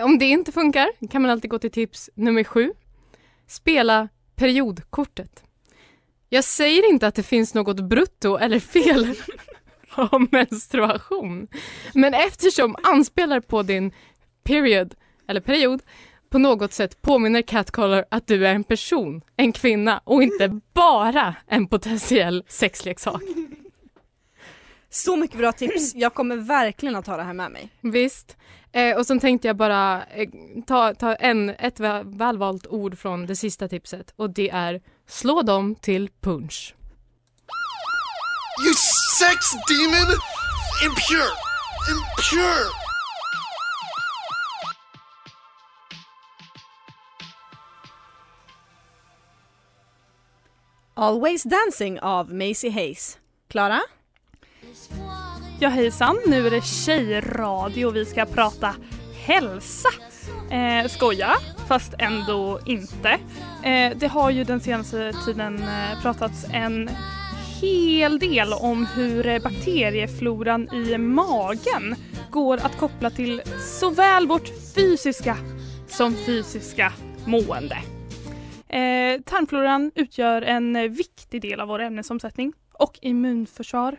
Om 0.00 0.18
det 0.18 0.24
inte 0.24 0.52
funkar 0.52 1.08
kan 1.10 1.22
man 1.22 1.30
alltid 1.30 1.50
gå 1.50 1.58
till 1.58 1.70
tips 1.70 2.10
nummer 2.14 2.44
sju. 2.44 2.72
Spela 3.54 4.08
periodkortet. 4.36 5.44
Jag 6.28 6.44
säger 6.44 6.90
inte 6.90 7.06
att 7.06 7.14
det 7.14 7.22
finns 7.22 7.54
något 7.54 7.80
brutto 7.80 8.36
eller 8.36 8.60
fel 8.60 9.14
om 9.96 10.28
menstruation. 10.32 11.48
Men 11.92 12.14
eftersom 12.14 12.76
anspelar 12.82 13.40
på 13.40 13.62
din 13.62 13.92
period, 14.44 14.94
eller 15.28 15.40
period, 15.40 15.82
på 16.30 16.38
något 16.38 16.72
sätt 16.72 17.02
påminner 17.02 17.42
Catcaller 17.42 18.04
att 18.10 18.26
du 18.26 18.46
är 18.46 18.54
en 18.54 18.64
person, 18.64 19.22
en 19.36 19.52
kvinna 19.52 20.00
och 20.04 20.22
inte 20.22 20.60
bara 20.72 21.34
en 21.46 21.66
potentiell 21.66 22.44
sexleksak. 22.48 23.22
Så 24.90 25.16
mycket 25.16 25.38
bra 25.38 25.52
tips. 25.52 25.94
Jag 25.94 26.14
kommer 26.14 26.36
verkligen 26.36 26.96
att 26.96 27.04
ta 27.04 27.16
det 27.16 27.22
här 27.22 27.32
med 27.32 27.50
mig. 27.50 27.68
Visst. 27.80 28.36
Eh, 28.74 28.96
och 28.96 29.06
sen 29.06 29.20
tänkte 29.20 29.48
jag 29.48 29.56
bara 29.56 30.04
eh, 30.04 30.28
ta, 30.66 30.94
ta 30.94 31.14
en, 31.14 31.50
ett 31.50 31.80
vä- 31.80 32.18
välvalt 32.18 32.66
ord 32.66 32.98
från 32.98 33.26
det 33.26 33.36
sista 33.36 33.68
tipset 33.68 34.12
och 34.16 34.30
det 34.30 34.50
är 34.50 34.80
slå 35.06 35.42
dem 35.42 35.74
till 35.74 36.10
punch. 36.20 36.74
You 38.66 38.74
sex 39.18 39.50
demon! 39.68 40.10
Impure! 40.84 41.30
Impure! 41.90 42.70
Always 50.94 51.42
Dancing 51.42 51.98
av 52.00 52.32
Macy 52.34 52.70
Hayes. 52.70 53.18
Klara? 53.48 53.80
Ja 55.60 55.68
hejsan, 55.68 56.18
nu 56.26 56.46
är 56.46 56.50
det 56.50 56.64
tjejradio 56.64 57.86
och 57.86 57.96
vi 57.96 58.04
ska 58.04 58.24
prata 58.24 58.74
hälsa. 59.26 59.88
Eh, 60.50 60.88
skoja, 60.88 61.32
fast 61.68 61.94
ändå 61.98 62.60
inte. 62.66 63.18
Eh, 63.62 63.96
det 63.96 64.06
har 64.06 64.30
ju 64.30 64.44
den 64.44 64.60
senaste 64.60 65.12
tiden 65.24 65.62
eh, 65.62 66.02
pratats 66.02 66.46
en 66.52 66.90
hel 67.60 68.18
del 68.18 68.52
om 68.52 68.86
hur 68.96 69.26
eh, 69.26 69.42
bakteriefloran 69.42 70.74
i 70.74 70.98
magen 70.98 71.94
går 72.30 72.56
att 72.56 72.78
koppla 72.78 73.10
till 73.10 73.42
såväl 73.80 74.26
vårt 74.26 74.48
fysiska 74.74 75.36
som 75.88 76.14
fysiska 76.14 76.92
mående. 77.26 77.76
Eh, 78.68 79.20
tarmfloran 79.24 79.92
utgör 79.94 80.42
en 80.42 80.76
eh, 80.76 80.88
viktig 80.88 81.42
del 81.42 81.60
av 81.60 81.68
vår 81.68 81.78
ämnesomsättning 81.78 82.52
och 82.72 82.98
immunförsvar 83.02 83.96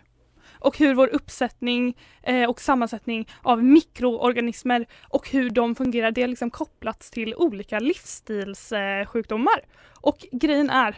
och 0.66 0.78
hur 0.78 0.94
vår 0.96 1.08
uppsättning 1.08 1.98
eh, 2.24 2.50
och 2.50 2.62
sammansättning 2.62 3.28
av 3.42 3.64
mikroorganismer 3.64 4.86
och 5.10 5.30
hur 5.30 5.50
de 5.50 5.76
fungerar, 5.76 6.12
det 6.12 6.22
är 6.24 6.28
liksom 6.28 6.50
kopplats 6.52 7.12
till 7.12 7.36
olika 7.36 7.80
livsstilssjukdomar. 7.80 9.58
Eh, 9.58 10.00
och 10.02 10.26
grejen 10.32 10.70
är 10.70 10.96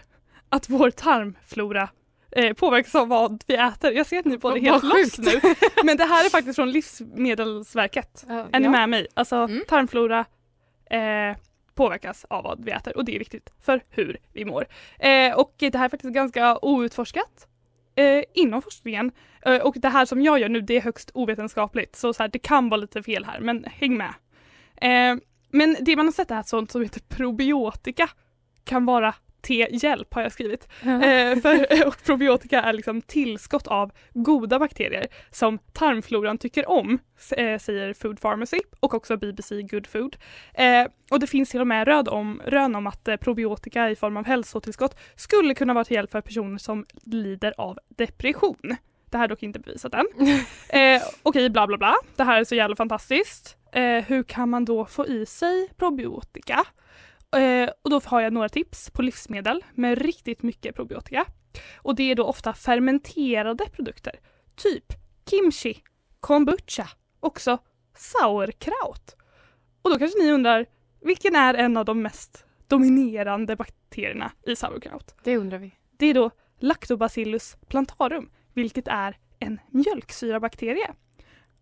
att 0.49 0.69
vår 0.69 0.91
tarmflora 0.91 1.89
eh, 2.31 2.53
påverkas 2.53 2.95
av 2.95 3.07
vad 3.07 3.43
vi 3.47 3.55
äter. 3.55 3.91
Jag 3.91 4.05
ser 4.05 4.19
att 4.19 4.25
ni 4.25 4.37
båda 4.37 4.55
är 4.57 4.61
helt 4.61 4.83
lost 4.83 5.17
nu. 5.17 5.41
Men 5.83 5.97
det 5.97 6.03
här 6.03 6.25
är 6.25 6.29
faktiskt 6.29 6.55
från 6.55 6.71
Livsmedelsverket. 6.71 8.25
Ja, 8.27 8.47
Är 8.51 8.59
ni 8.59 8.65
ja. 8.65 8.71
med 8.71 8.89
mig? 8.89 9.07
Alltså 9.13 9.35
Mm. 9.35 9.63
tarmflora 9.67 10.25
eh, 10.89 11.37
påverkas 11.75 12.25
av 12.29 12.43
vad 12.43 12.65
vi 12.65 12.71
äter 12.71 12.97
och 12.97 13.05
det 13.05 13.15
är 13.15 13.19
viktigt 13.19 13.49
för 13.65 13.81
hur 13.89 14.17
vi 14.33 14.45
mår. 14.45 14.67
Eh, 14.99 15.33
och 15.37 15.53
det 15.57 15.75
här 15.75 15.85
är 15.85 15.89
faktiskt 15.89 16.13
ganska 16.13 16.57
outforskat 16.61 17.47
eh, 17.97 18.23
inom 18.33 18.61
forskningen. 18.61 19.11
Eh, 19.45 19.61
och 19.61 19.75
det 19.77 19.89
här 19.89 20.05
som 20.05 20.21
jag 20.21 20.39
gör 20.39 20.49
nu 20.49 20.61
det 20.61 20.77
är 20.77 20.81
högst 20.81 21.11
ovetenskapligt 21.13 21.95
så, 21.95 22.13
så 22.13 22.23
här, 22.23 22.29
det 22.29 22.39
kan 22.39 22.69
vara 22.69 22.81
lite 22.81 23.03
fel 23.03 23.25
här 23.25 23.39
men 23.39 23.63
häng 23.63 23.97
med. 23.97 24.13
Eh, 24.75 25.21
men 25.51 25.77
det 25.79 25.95
man 25.95 26.05
har 26.05 26.13
sett 26.13 26.31
är 26.31 26.39
att 26.39 26.47
sånt 26.47 26.71
som 26.71 26.81
heter 26.81 27.01
probiotika 27.07 28.09
kan 28.63 28.85
vara 28.85 29.15
till 29.41 29.67
hjälp 29.71 30.13
har 30.13 30.21
jag 30.21 30.31
skrivit. 30.31 30.67
Eh, 30.81 31.39
för, 31.41 31.87
och 31.87 32.03
probiotika 32.03 32.61
är 32.61 32.73
liksom 32.73 33.01
tillskott 33.01 33.67
av 33.67 33.91
goda 34.13 34.59
bakterier 34.59 35.07
som 35.31 35.59
tarmfloran 35.73 36.37
tycker 36.37 36.69
om, 36.69 36.99
eh, 37.37 37.59
säger 37.59 37.93
Food 37.93 38.21
Pharmacy 38.21 38.59
och 38.79 38.93
också 38.93 39.17
BBC 39.17 39.61
Good 39.61 39.87
Food. 39.87 40.17
Eh, 40.53 40.87
och 41.11 41.19
det 41.19 41.27
finns 41.27 41.49
till 41.49 41.61
och 41.61 41.67
med 41.67 41.87
röd 41.87 42.07
om, 42.07 42.41
rön 42.45 42.75
om 42.75 42.87
att 42.87 43.09
probiotika 43.21 43.89
i 43.89 43.95
form 43.95 44.17
av 44.17 44.25
hälsotillskott 44.25 44.99
skulle 45.15 45.53
kunna 45.53 45.73
vara 45.73 45.85
till 45.85 45.95
hjälp 45.95 46.11
för 46.11 46.21
personer 46.21 46.57
som 46.57 46.85
lider 47.03 47.53
av 47.57 47.79
depression. 47.89 48.75
Det 49.09 49.17
här 49.17 49.23
är 49.23 49.27
dock 49.27 49.43
inte 49.43 49.59
bevisat 49.59 49.93
än. 49.93 50.07
Eh, 50.69 51.01
Okej, 51.23 51.49
bla 51.49 51.67
bla 51.67 51.77
bla. 51.77 51.95
Det 52.15 52.23
här 52.23 52.39
är 52.39 52.43
så 52.43 52.55
jävla 52.55 52.75
fantastiskt. 52.75 53.57
Hur 54.07 54.23
kan 54.23 54.49
man 54.49 54.65
då 54.65 54.85
få 54.85 55.07
i 55.07 55.25
sig 55.25 55.69
probiotika? 55.77 56.65
Eh, 57.37 57.69
och 57.81 57.89
då 57.89 58.01
har 58.05 58.21
jag 58.21 58.33
några 58.33 58.49
tips 58.49 58.89
på 58.89 59.01
livsmedel 59.01 59.63
med 59.73 59.97
riktigt 59.97 60.43
mycket 60.43 60.75
probiotika. 60.75 61.25
Och 61.77 61.95
det 61.95 62.11
är 62.11 62.15
då 62.15 62.23
ofta 62.23 62.53
fermenterade 62.53 63.65
produkter. 63.65 64.19
Typ 64.55 64.93
kimchi, 65.29 65.83
kombucha, 66.19 66.89
också 67.19 67.57
sauerkraut. 67.95 69.15
Och 69.81 69.89
då 69.89 69.99
kanske 69.99 70.19
ni 70.19 70.31
undrar, 70.31 70.65
vilken 71.01 71.35
är 71.35 71.53
en 71.53 71.77
av 71.77 71.85
de 71.85 72.01
mest 72.01 72.45
dominerande 72.67 73.55
bakterierna 73.55 74.31
i 74.45 74.55
sauerkraut? 74.55 75.15
Det 75.23 75.37
undrar 75.37 75.57
vi. 75.57 75.71
Det 75.97 76.05
är 76.05 76.13
då 76.13 76.31
Lactobacillus 76.59 77.57
plantarum, 77.67 78.29
vilket 78.53 78.87
är 78.87 79.17
en 79.39 79.59
mjölksyrabakterie. 79.71 80.93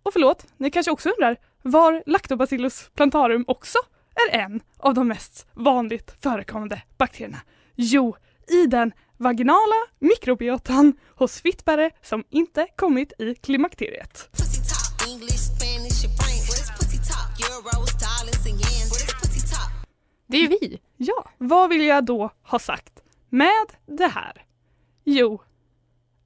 Och 0.03 0.13
förlåt, 0.13 0.45
ni 0.57 0.71
kanske 0.71 0.91
också 0.91 1.09
undrar 1.09 1.37
var 1.61 2.03
Lactobacillus 2.05 2.89
plantarum 2.93 3.45
också 3.47 3.79
är 4.15 4.39
en 4.39 4.61
av 4.77 4.93
de 4.93 5.07
mest 5.07 5.47
vanligt 5.53 6.15
förekommande 6.21 6.81
bakterierna? 6.97 7.37
Jo, 7.75 8.15
i 8.47 8.67
den 8.67 8.91
vaginala 9.17 9.75
mikrobiotan 9.99 10.93
hos 11.15 11.41
fittbärare 11.41 11.91
som 12.01 12.23
inte 12.29 12.67
kommit 12.75 13.13
i 13.19 13.35
klimakteriet. 13.35 14.29
Det 20.27 20.37
är 20.37 20.41
ju 20.41 20.47
vi. 20.47 20.79
Ja, 20.97 21.29
vad 21.37 21.69
vill 21.69 21.85
jag 21.85 22.05
då 22.05 22.31
ha 22.43 22.59
sagt 22.59 22.93
med 23.29 23.65
det 23.85 24.07
här? 24.07 24.45
Jo, 25.03 25.41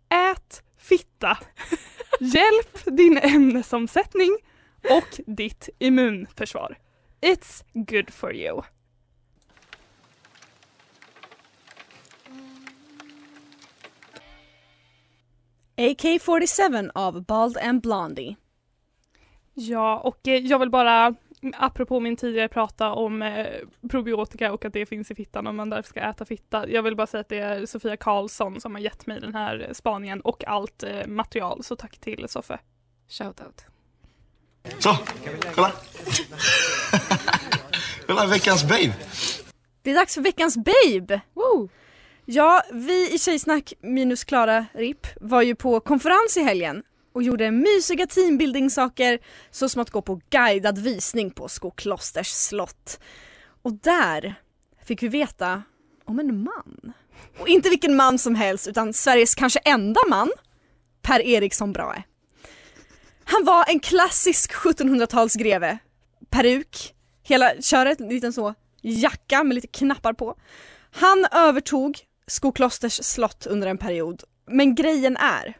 ät 0.09 0.63
fitta. 0.77 1.37
Hjälp 2.19 2.97
din 2.97 3.17
ämnesomsättning 3.17 4.37
och 4.89 5.21
ditt 5.25 5.69
immunförsvar. 5.79 6.77
It's 7.21 7.63
good 7.73 8.13
for 8.13 8.33
you. 8.33 8.61
AK47 15.77 16.89
av 16.95 17.25
Bald 17.25 17.57
and 17.57 17.81
Blondie. 17.81 18.35
Ja, 19.53 19.99
och 19.99 20.27
eh, 20.27 20.37
jag 20.37 20.59
vill 20.59 20.69
bara 20.69 21.15
apropå 21.53 21.99
min 21.99 22.15
tidigare 22.15 22.47
prata 22.47 22.91
om 22.91 23.21
eh, 23.21 23.47
probiotika 23.89 24.53
och 24.53 24.65
att 24.65 24.73
det 24.73 24.85
finns 24.85 25.11
i 25.11 25.15
fittan 25.15 25.47
om 25.47 25.55
man 25.55 25.69
därför 25.69 25.89
ska 25.89 25.99
äta 25.99 26.25
fitta. 26.25 26.69
Jag 26.69 26.83
vill 26.83 26.95
bara 26.95 27.07
säga 27.07 27.21
att 27.21 27.29
det 27.29 27.39
är 27.39 27.65
Sofia 27.65 27.97
Karlsson 27.97 28.61
som 28.61 28.75
har 28.75 28.81
gett 28.81 29.05
mig 29.05 29.19
den 29.19 29.35
här 29.35 29.69
spaningen 29.73 30.21
och 30.21 30.47
allt 30.47 30.83
eh, 30.83 31.07
material. 31.07 31.63
Så 31.63 31.75
tack 31.75 31.97
till 31.99 32.25
Soffe. 32.29 32.59
Shoutout. 33.07 33.65
Så, 34.79 34.97
kolla. 35.55 35.71
Kolla 38.09 38.25
veckans 38.25 38.63
babe. 38.63 38.93
Det 39.81 39.91
är 39.91 39.95
dags 39.95 40.13
för 40.13 40.21
veckans 40.21 40.57
Babe! 40.57 41.21
Woo! 41.33 41.69
Ja, 42.25 42.63
vi 42.71 43.13
i 43.13 43.19
Tjejsnack 43.19 43.73
minus 43.81 44.23
Klara 44.23 44.65
RIP 44.73 45.07
var 45.21 45.41
ju 45.41 45.55
på 45.55 45.79
konferens 45.79 46.37
i 46.37 46.43
helgen 46.43 46.83
och 47.13 47.23
gjorde 47.23 47.51
mysiga 47.51 48.07
teambuilding-saker 48.07 49.19
så 49.51 49.69
som 49.69 49.81
att 49.81 49.89
gå 49.89 50.01
på 50.01 50.21
guidad 50.29 50.77
visning 50.77 51.31
på 51.31 51.47
Skoklosters 51.47 52.27
slott. 52.27 52.99
Och 53.61 53.73
där 53.73 54.35
fick 54.85 55.03
vi 55.03 55.07
veta 55.07 55.63
om 56.05 56.19
en 56.19 56.43
man. 56.43 56.93
Och 57.39 57.47
inte 57.47 57.69
vilken 57.69 57.95
man 57.95 58.19
som 58.19 58.35
helst 58.35 58.67
utan 58.67 58.93
Sveriges 58.93 59.35
kanske 59.35 59.59
enda 59.59 60.01
man, 60.09 60.31
Per 61.01 61.19
Eriksson 61.21 61.73
Brahe. 61.73 62.03
Han 63.23 63.45
var 63.45 63.65
en 63.69 63.79
klassisk 63.79 64.53
1700-talsgreve. 64.53 65.77
Peruk, 66.29 66.95
hela 67.29 67.61
köret, 67.61 67.99
en 67.99 68.09
liten 68.09 68.33
så 68.33 68.53
jacka 68.81 69.43
med 69.43 69.55
lite 69.55 69.67
knappar 69.67 70.13
på. 70.13 70.35
Han 70.91 71.25
övertog 71.31 71.99
Skoklosters 72.27 73.03
slott 73.03 73.47
under 73.47 73.67
en 73.67 73.77
period, 73.77 74.23
men 74.45 74.75
grejen 74.75 75.17
är 75.17 75.57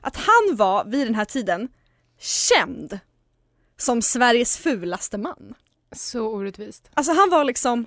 att 0.00 0.16
han 0.16 0.56
var 0.56 0.84
vid 0.84 1.06
den 1.06 1.14
här 1.14 1.24
tiden 1.24 1.68
känd 2.18 2.98
som 3.76 4.02
Sveriges 4.02 4.58
fulaste 4.58 5.18
man. 5.18 5.54
Så 5.92 6.28
orättvist. 6.28 6.90
Alltså 6.94 7.12
han 7.12 7.30
var 7.30 7.44
liksom 7.44 7.86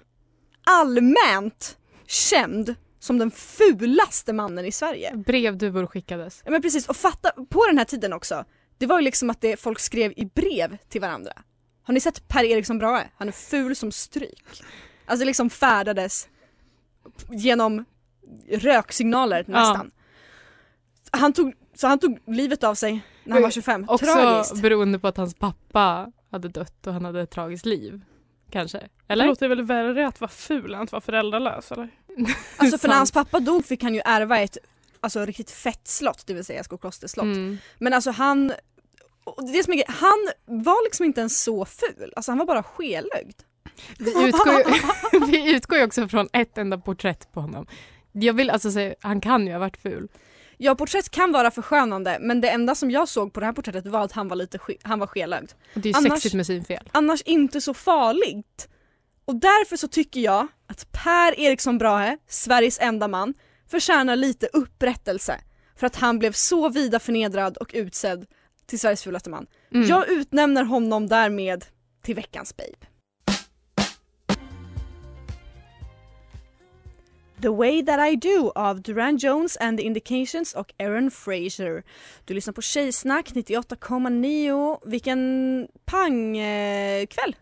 allmänt 0.64 1.78
känd 2.08 2.76
som 3.00 3.18
den 3.18 3.32
fulaste 3.32 4.34
mannen 4.34 4.66
i 4.66 4.72
Sverige. 4.72 5.16
Brevduvor 5.16 5.88
skickades. 5.88 6.42
Ja, 6.46 6.52
men 6.52 6.62
precis, 6.62 6.88
och 6.88 6.96
fatta 6.96 7.32
på 7.50 7.66
den 7.68 7.78
här 7.78 7.86
tiden 7.86 8.14
också. 8.14 8.46
Det 8.78 8.86
var 8.86 9.00
ju 9.00 9.04
liksom 9.04 9.30
att 9.30 9.42
det 9.42 9.60
folk 9.60 9.80
skrev 9.80 10.14
i 10.16 10.26
brev 10.26 10.78
till 10.90 11.02
varandra. 11.02 11.34
Har 11.90 11.94
ni 11.94 12.00
sett 12.00 12.28
Per 12.28 12.44
Eriksson 12.44 12.78
Brahe? 12.78 13.10
Han 13.18 13.28
är 13.28 13.32
ful 13.32 13.76
som 13.76 13.92
stryk. 13.92 14.64
Alltså 15.06 15.20
det 15.20 15.26
liksom 15.26 15.50
färdades 15.50 16.28
genom 17.30 17.86
röksignaler 18.50 19.44
nästan. 19.48 19.92
Han 21.12 21.34
tog, 21.34 21.54
så 21.76 21.88
han 21.88 22.00
tog 22.00 22.20
livet 22.28 22.64
av 22.64 22.76
sig 22.76 23.02
när 23.24 23.34
han 23.34 23.44
var 23.44 23.52
25. 23.52 23.86
Också 23.88 24.06
Tragiskt. 24.06 24.62
beroende 24.62 25.00
på 25.00 25.08
att 25.08 25.18
hans 25.18 25.36
pappa 25.36 26.12
hade 26.32 26.48
dött 26.50 26.88
och 26.88 26.94
han 26.94 27.06
hade 27.06 27.22
ett 27.22 27.32
tragiskt 27.32 27.66
liv. 27.66 28.02
Kanske. 28.52 28.78
Det 28.78 29.14
Eller? 29.14 29.28
låter 29.28 29.48
väl 29.48 29.62
värre 29.62 30.08
att 30.08 30.22
vara 30.22 30.32
ful 30.32 30.74
än 30.74 30.82
att 30.82 30.92
vara 30.92 31.02
föräldralös 31.02 31.72
eller? 31.72 31.90
Alltså 32.58 32.78
för 32.78 32.88
när 32.88 32.96
hans 32.96 33.12
pappa 33.12 33.40
dog 33.40 33.66
fick 33.66 33.84
han 33.84 33.94
ju 33.94 34.02
ärva 34.06 34.40
ett 34.40 34.58
alltså, 35.00 35.26
riktigt 35.26 35.52
fett 35.52 35.88
slott, 35.88 36.24
det 36.28 36.34
vill 36.34 36.46
säga 36.46 36.64
Skokloster 36.64 37.08
slott. 37.08 37.24
Mm. 37.24 37.58
Men 37.78 37.94
alltså 37.94 38.12
han, 38.12 38.54
och 39.38 39.52
det 39.52 39.64
som 39.64 39.74
är, 39.74 39.84
han 39.88 40.30
var 40.46 40.84
liksom 40.84 41.06
inte 41.06 41.20
ens 41.20 41.44
så 41.44 41.66
ful, 41.66 42.14
alltså 42.16 42.32
han 42.32 42.38
var 42.38 42.46
bara 42.46 42.64
skelögd. 42.64 43.36
Vi, 43.98 44.28
utgår 44.28 44.54
ju, 44.54 45.26
vi 45.32 45.56
utgår 45.56 45.78
ju 45.78 45.84
också 45.84 46.08
från 46.08 46.28
ett 46.34 46.58
enda 46.58 46.78
porträtt 46.78 47.32
på 47.34 47.42
honom. 47.42 47.68
Jag 48.12 48.34
vill 48.34 48.50
alltså 48.50 48.72
säga, 48.72 48.96
han 49.02 49.22
kan 49.22 49.48
ju 49.48 49.54
ha 49.54 49.60
varit 49.60 49.78
ful. 49.78 50.08
Ja 50.58 50.76
porträtt 50.76 51.10
kan 51.10 51.32
vara 51.32 51.52
förskönande 51.52 52.18
men 52.22 52.42
det 52.42 52.50
enda 52.50 52.76
som 52.76 52.92
jag 52.92 53.10
såg 53.10 53.34
på 53.34 53.40
det 53.40 53.46
här 53.46 53.54
porträttet 53.54 53.88
var 53.88 54.02
att 54.02 54.12
han 54.12 54.28
var 54.28 54.36
lite 54.36 54.60
han 54.82 55.00
var 55.00 55.08
skelögd. 55.08 55.52
Och 55.76 55.82
det 55.82 55.90
är 55.90 55.94
ju 55.94 55.98
Annars- 55.98 56.12
sexigt 56.14 56.36
med 56.36 56.46
synfel. 56.46 56.90
Annars 56.92 57.22
inte 57.22 57.62
så 57.62 57.74
farligt. 57.74 58.70
Och 59.26 59.36
därför 59.36 59.78
så 59.78 59.88
tycker 59.88 60.20
jag 60.20 60.48
att 60.68 60.92
Per 60.92 61.40
Eriksson 61.40 61.78
Brahe, 61.78 62.18
Sveriges 62.28 62.80
enda 62.80 63.08
man, 63.08 63.34
förtjänar 63.72 64.16
lite 64.16 64.50
upprättelse. 64.54 65.40
För 65.76 65.88
att 65.88 65.96
han 65.96 66.20
blev 66.20 66.32
så 66.32 66.70
vida 66.70 67.00
förnedrad 67.00 67.58
och 67.58 67.72
utsedd 67.74 68.26
till 68.70 68.80
Sveriges 68.80 69.04
fulaste 69.04 69.30
man. 69.30 69.48
Mm. 69.74 69.88
Jag 69.88 70.10
utnämner 70.10 70.64
honom 70.64 71.08
därmed 71.08 71.66
till 72.02 72.16
veckans 72.16 72.58
babe. 72.58 72.86
The 77.42 77.50
Way 77.50 77.86
That 77.86 78.12
I 78.12 78.16
Do 78.16 78.52
av 78.56 78.82
Duran 78.82 79.18
Jones 79.18 79.58
and 79.58 79.78
the 79.78 79.84
Indications 79.84 80.54
och 80.54 80.74
Aaron 80.80 81.12
Fraser. 81.12 81.84
Du 82.26 82.34
lyssnar 82.34 82.54
på 82.54 82.62
Tjejsnack 82.62 83.32
98,9. 83.32 84.80
Vilken 84.86 85.68
pangkväll! 85.86 87.08
kväll. 87.08 87.36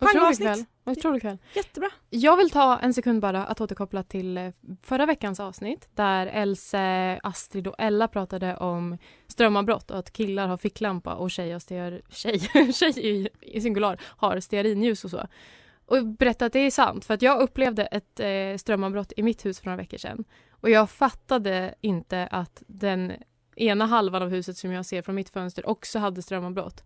Otrolig 0.00 0.66
Pangavsnitt. 0.84 1.02
kväll. 1.02 1.12
Otrolig 1.12 1.22
kväll. 1.22 1.38
Jättebra. 1.54 1.90
Jag 2.10 2.36
vill 2.36 2.50
ta 2.50 2.78
en 2.78 2.94
sekund 2.94 3.20
bara 3.20 3.46
att 3.46 3.60
återkoppla 3.60 4.02
till 4.02 4.38
eh, 4.38 4.50
förra 4.82 5.06
veckans 5.06 5.40
avsnitt 5.40 5.88
där 5.94 6.26
Else, 6.26 7.20
Astrid 7.22 7.66
och 7.66 7.74
Ella 7.78 8.08
pratade 8.08 8.56
om 8.56 8.98
strömavbrott 9.26 9.90
och 9.90 9.98
att 9.98 10.12
killar 10.12 10.48
har 10.48 10.56
ficklampa 10.56 11.14
och 11.14 11.30
tjejer, 11.30 11.58
stear, 11.58 12.00
tjej, 12.08 12.38
tjej 12.72 12.92
i, 12.96 13.28
i 13.40 13.60
singular 13.60 14.00
har 14.02 14.40
stearinljus 14.40 15.04
och 15.04 15.10
så. 15.10 15.26
Och 15.86 16.06
berätta 16.06 16.46
att 16.46 16.52
det 16.52 16.58
är 16.58 16.70
sant 16.70 17.04
för 17.04 17.14
att 17.14 17.22
jag 17.22 17.40
upplevde 17.40 17.86
ett 17.86 18.20
eh, 18.20 18.56
strömavbrott 18.58 19.12
i 19.16 19.22
mitt 19.22 19.44
hus 19.44 19.60
för 19.60 19.66
några 19.66 19.76
veckor 19.76 19.98
sedan. 19.98 20.24
Och 20.50 20.70
jag 20.70 20.90
fattade 20.90 21.74
inte 21.80 22.26
att 22.26 22.62
den 22.66 23.12
ena 23.56 23.86
halvan 23.86 24.22
av 24.22 24.28
huset 24.28 24.56
som 24.56 24.72
jag 24.72 24.86
ser 24.86 25.02
från 25.02 25.14
mitt 25.14 25.30
fönster 25.30 25.68
också 25.68 25.98
hade 25.98 26.22
strömavbrott. 26.22 26.84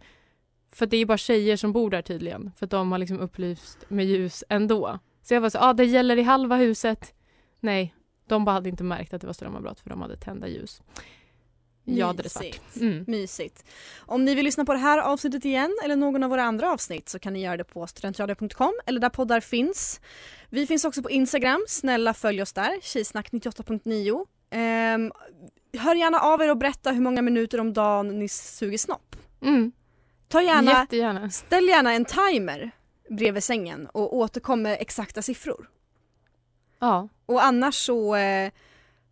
För 0.76 0.86
det 0.86 0.96
är 0.96 1.06
bara 1.06 1.18
tjejer 1.18 1.56
som 1.56 1.72
bor 1.72 1.90
där 1.90 2.02
tydligen. 2.02 2.52
För 2.56 2.66
de 2.66 2.92
har 2.92 2.98
liksom 2.98 3.20
upplyst 3.20 3.78
med 3.88 4.06
ljus 4.06 4.44
ändå. 4.48 4.98
Så 5.22 5.34
jag 5.34 5.40
var 5.40 5.50
så, 5.50 5.58
ja 5.58 5.68
ah, 5.68 5.72
det 5.72 5.84
gäller 5.84 6.16
i 6.16 6.22
halva 6.22 6.56
huset. 6.56 7.14
Nej, 7.60 7.94
de 8.26 8.44
bara 8.44 8.52
hade 8.52 8.68
inte 8.68 8.84
märkt 8.84 9.14
att 9.14 9.20
det 9.20 9.26
var 9.26 9.34
strömavbrott 9.34 9.80
för 9.80 9.90
de 9.90 10.02
hade 10.02 10.16
tända 10.16 10.48
ljus. 10.48 10.82
Jag 11.84 12.06
hade 12.06 12.22
det 12.22 12.28
svart. 12.28 12.60
Mm. 12.80 13.04
Mysigt. 13.06 13.64
Om 13.98 14.24
ni 14.24 14.34
vill 14.34 14.44
lyssna 14.44 14.64
på 14.64 14.72
det 14.72 14.78
här 14.78 14.98
avsnittet 14.98 15.44
igen 15.44 15.76
eller 15.84 15.96
någon 15.96 16.22
av 16.22 16.30
våra 16.30 16.42
andra 16.42 16.72
avsnitt 16.72 17.08
så 17.08 17.18
kan 17.18 17.32
ni 17.32 17.42
göra 17.42 17.56
det 17.56 17.64
på 17.64 17.86
studentradio.com 17.86 18.72
eller 18.86 19.00
där 19.00 19.08
poddar 19.08 19.40
finns. 19.40 20.00
Vi 20.48 20.66
finns 20.66 20.84
också 20.84 21.02
på 21.02 21.10
Instagram, 21.10 21.64
snälla 21.68 22.14
följ 22.14 22.42
oss 22.42 22.52
där, 22.52 22.80
tjejsnack 22.82 23.32
98.9. 23.32 24.26
Ehm, 24.50 25.12
hör 25.78 25.94
gärna 25.94 26.20
av 26.20 26.42
er 26.42 26.50
och 26.50 26.56
berätta 26.56 26.92
hur 26.92 27.00
många 27.00 27.22
minuter 27.22 27.60
om 27.60 27.72
dagen 27.72 28.18
ni 28.18 28.28
suger 28.28 28.78
snopp. 28.78 29.16
Mm. 29.42 29.72
Ta 30.28 30.42
gärna, 30.42 30.70
Jättegärna. 30.70 31.30
ställ 31.30 31.68
gärna 31.68 31.92
en 31.92 32.04
timer 32.04 32.70
bredvid 33.10 33.44
sängen 33.44 33.86
och 33.92 34.16
återkom 34.16 34.62
med 34.62 34.76
exakta 34.80 35.22
siffror. 35.22 35.68
Ja. 36.78 37.08
Och 37.26 37.44
annars 37.44 37.74
så 37.74 38.16
eh, 38.16 38.50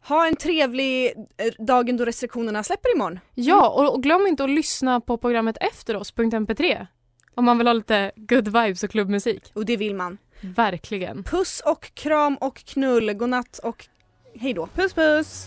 ha 0.09 0.27
en 0.27 0.37
trevlig 0.37 1.13
eh, 1.37 1.65
dagen 1.65 1.97
då 1.97 2.05
restriktionerna 2.05 2.63
släpper 2.63 2.95
imorgon. 2.95 3.21
Ja, 3.35 3.69
och, 3.69 3.95
och 3.95 4.03
glöm 4.03 4.27
inte 4.27 4.45
att 4.45 4.51
lyssna 4.51 5.01
på 5.01 5.17
programmet 5.17 5.57
efter 5.61 5.97
oss, 5.97 6.15
.mp3. 6.15 6.87
Om 7.35 7.45
man 7.45 7.59
vill 7.59 7.67
ha 7.67 7.75
lite 7.75 8.13
good 8.17 8.45
vibes 8.45 8.83
och 8.83 8.91
klubbmusik. 8.91 9.51
Och 9.55 9.65
det 9.65 9.77
vill 9.77 9.95
man. 9.95 10.19
Verkligen. 10.41 11.25
Puss 11.25 11.63
och 11.67 11.95
kram 11.95 12.37
och 12.37 12.57
knull, 12.65 13.13
godnatt 13.13 13.59
och 13.59 13.87
hej 14.35 14.55
då. 14.55 14.67
Puss 14.67 14.95
puss! 14.95 15.47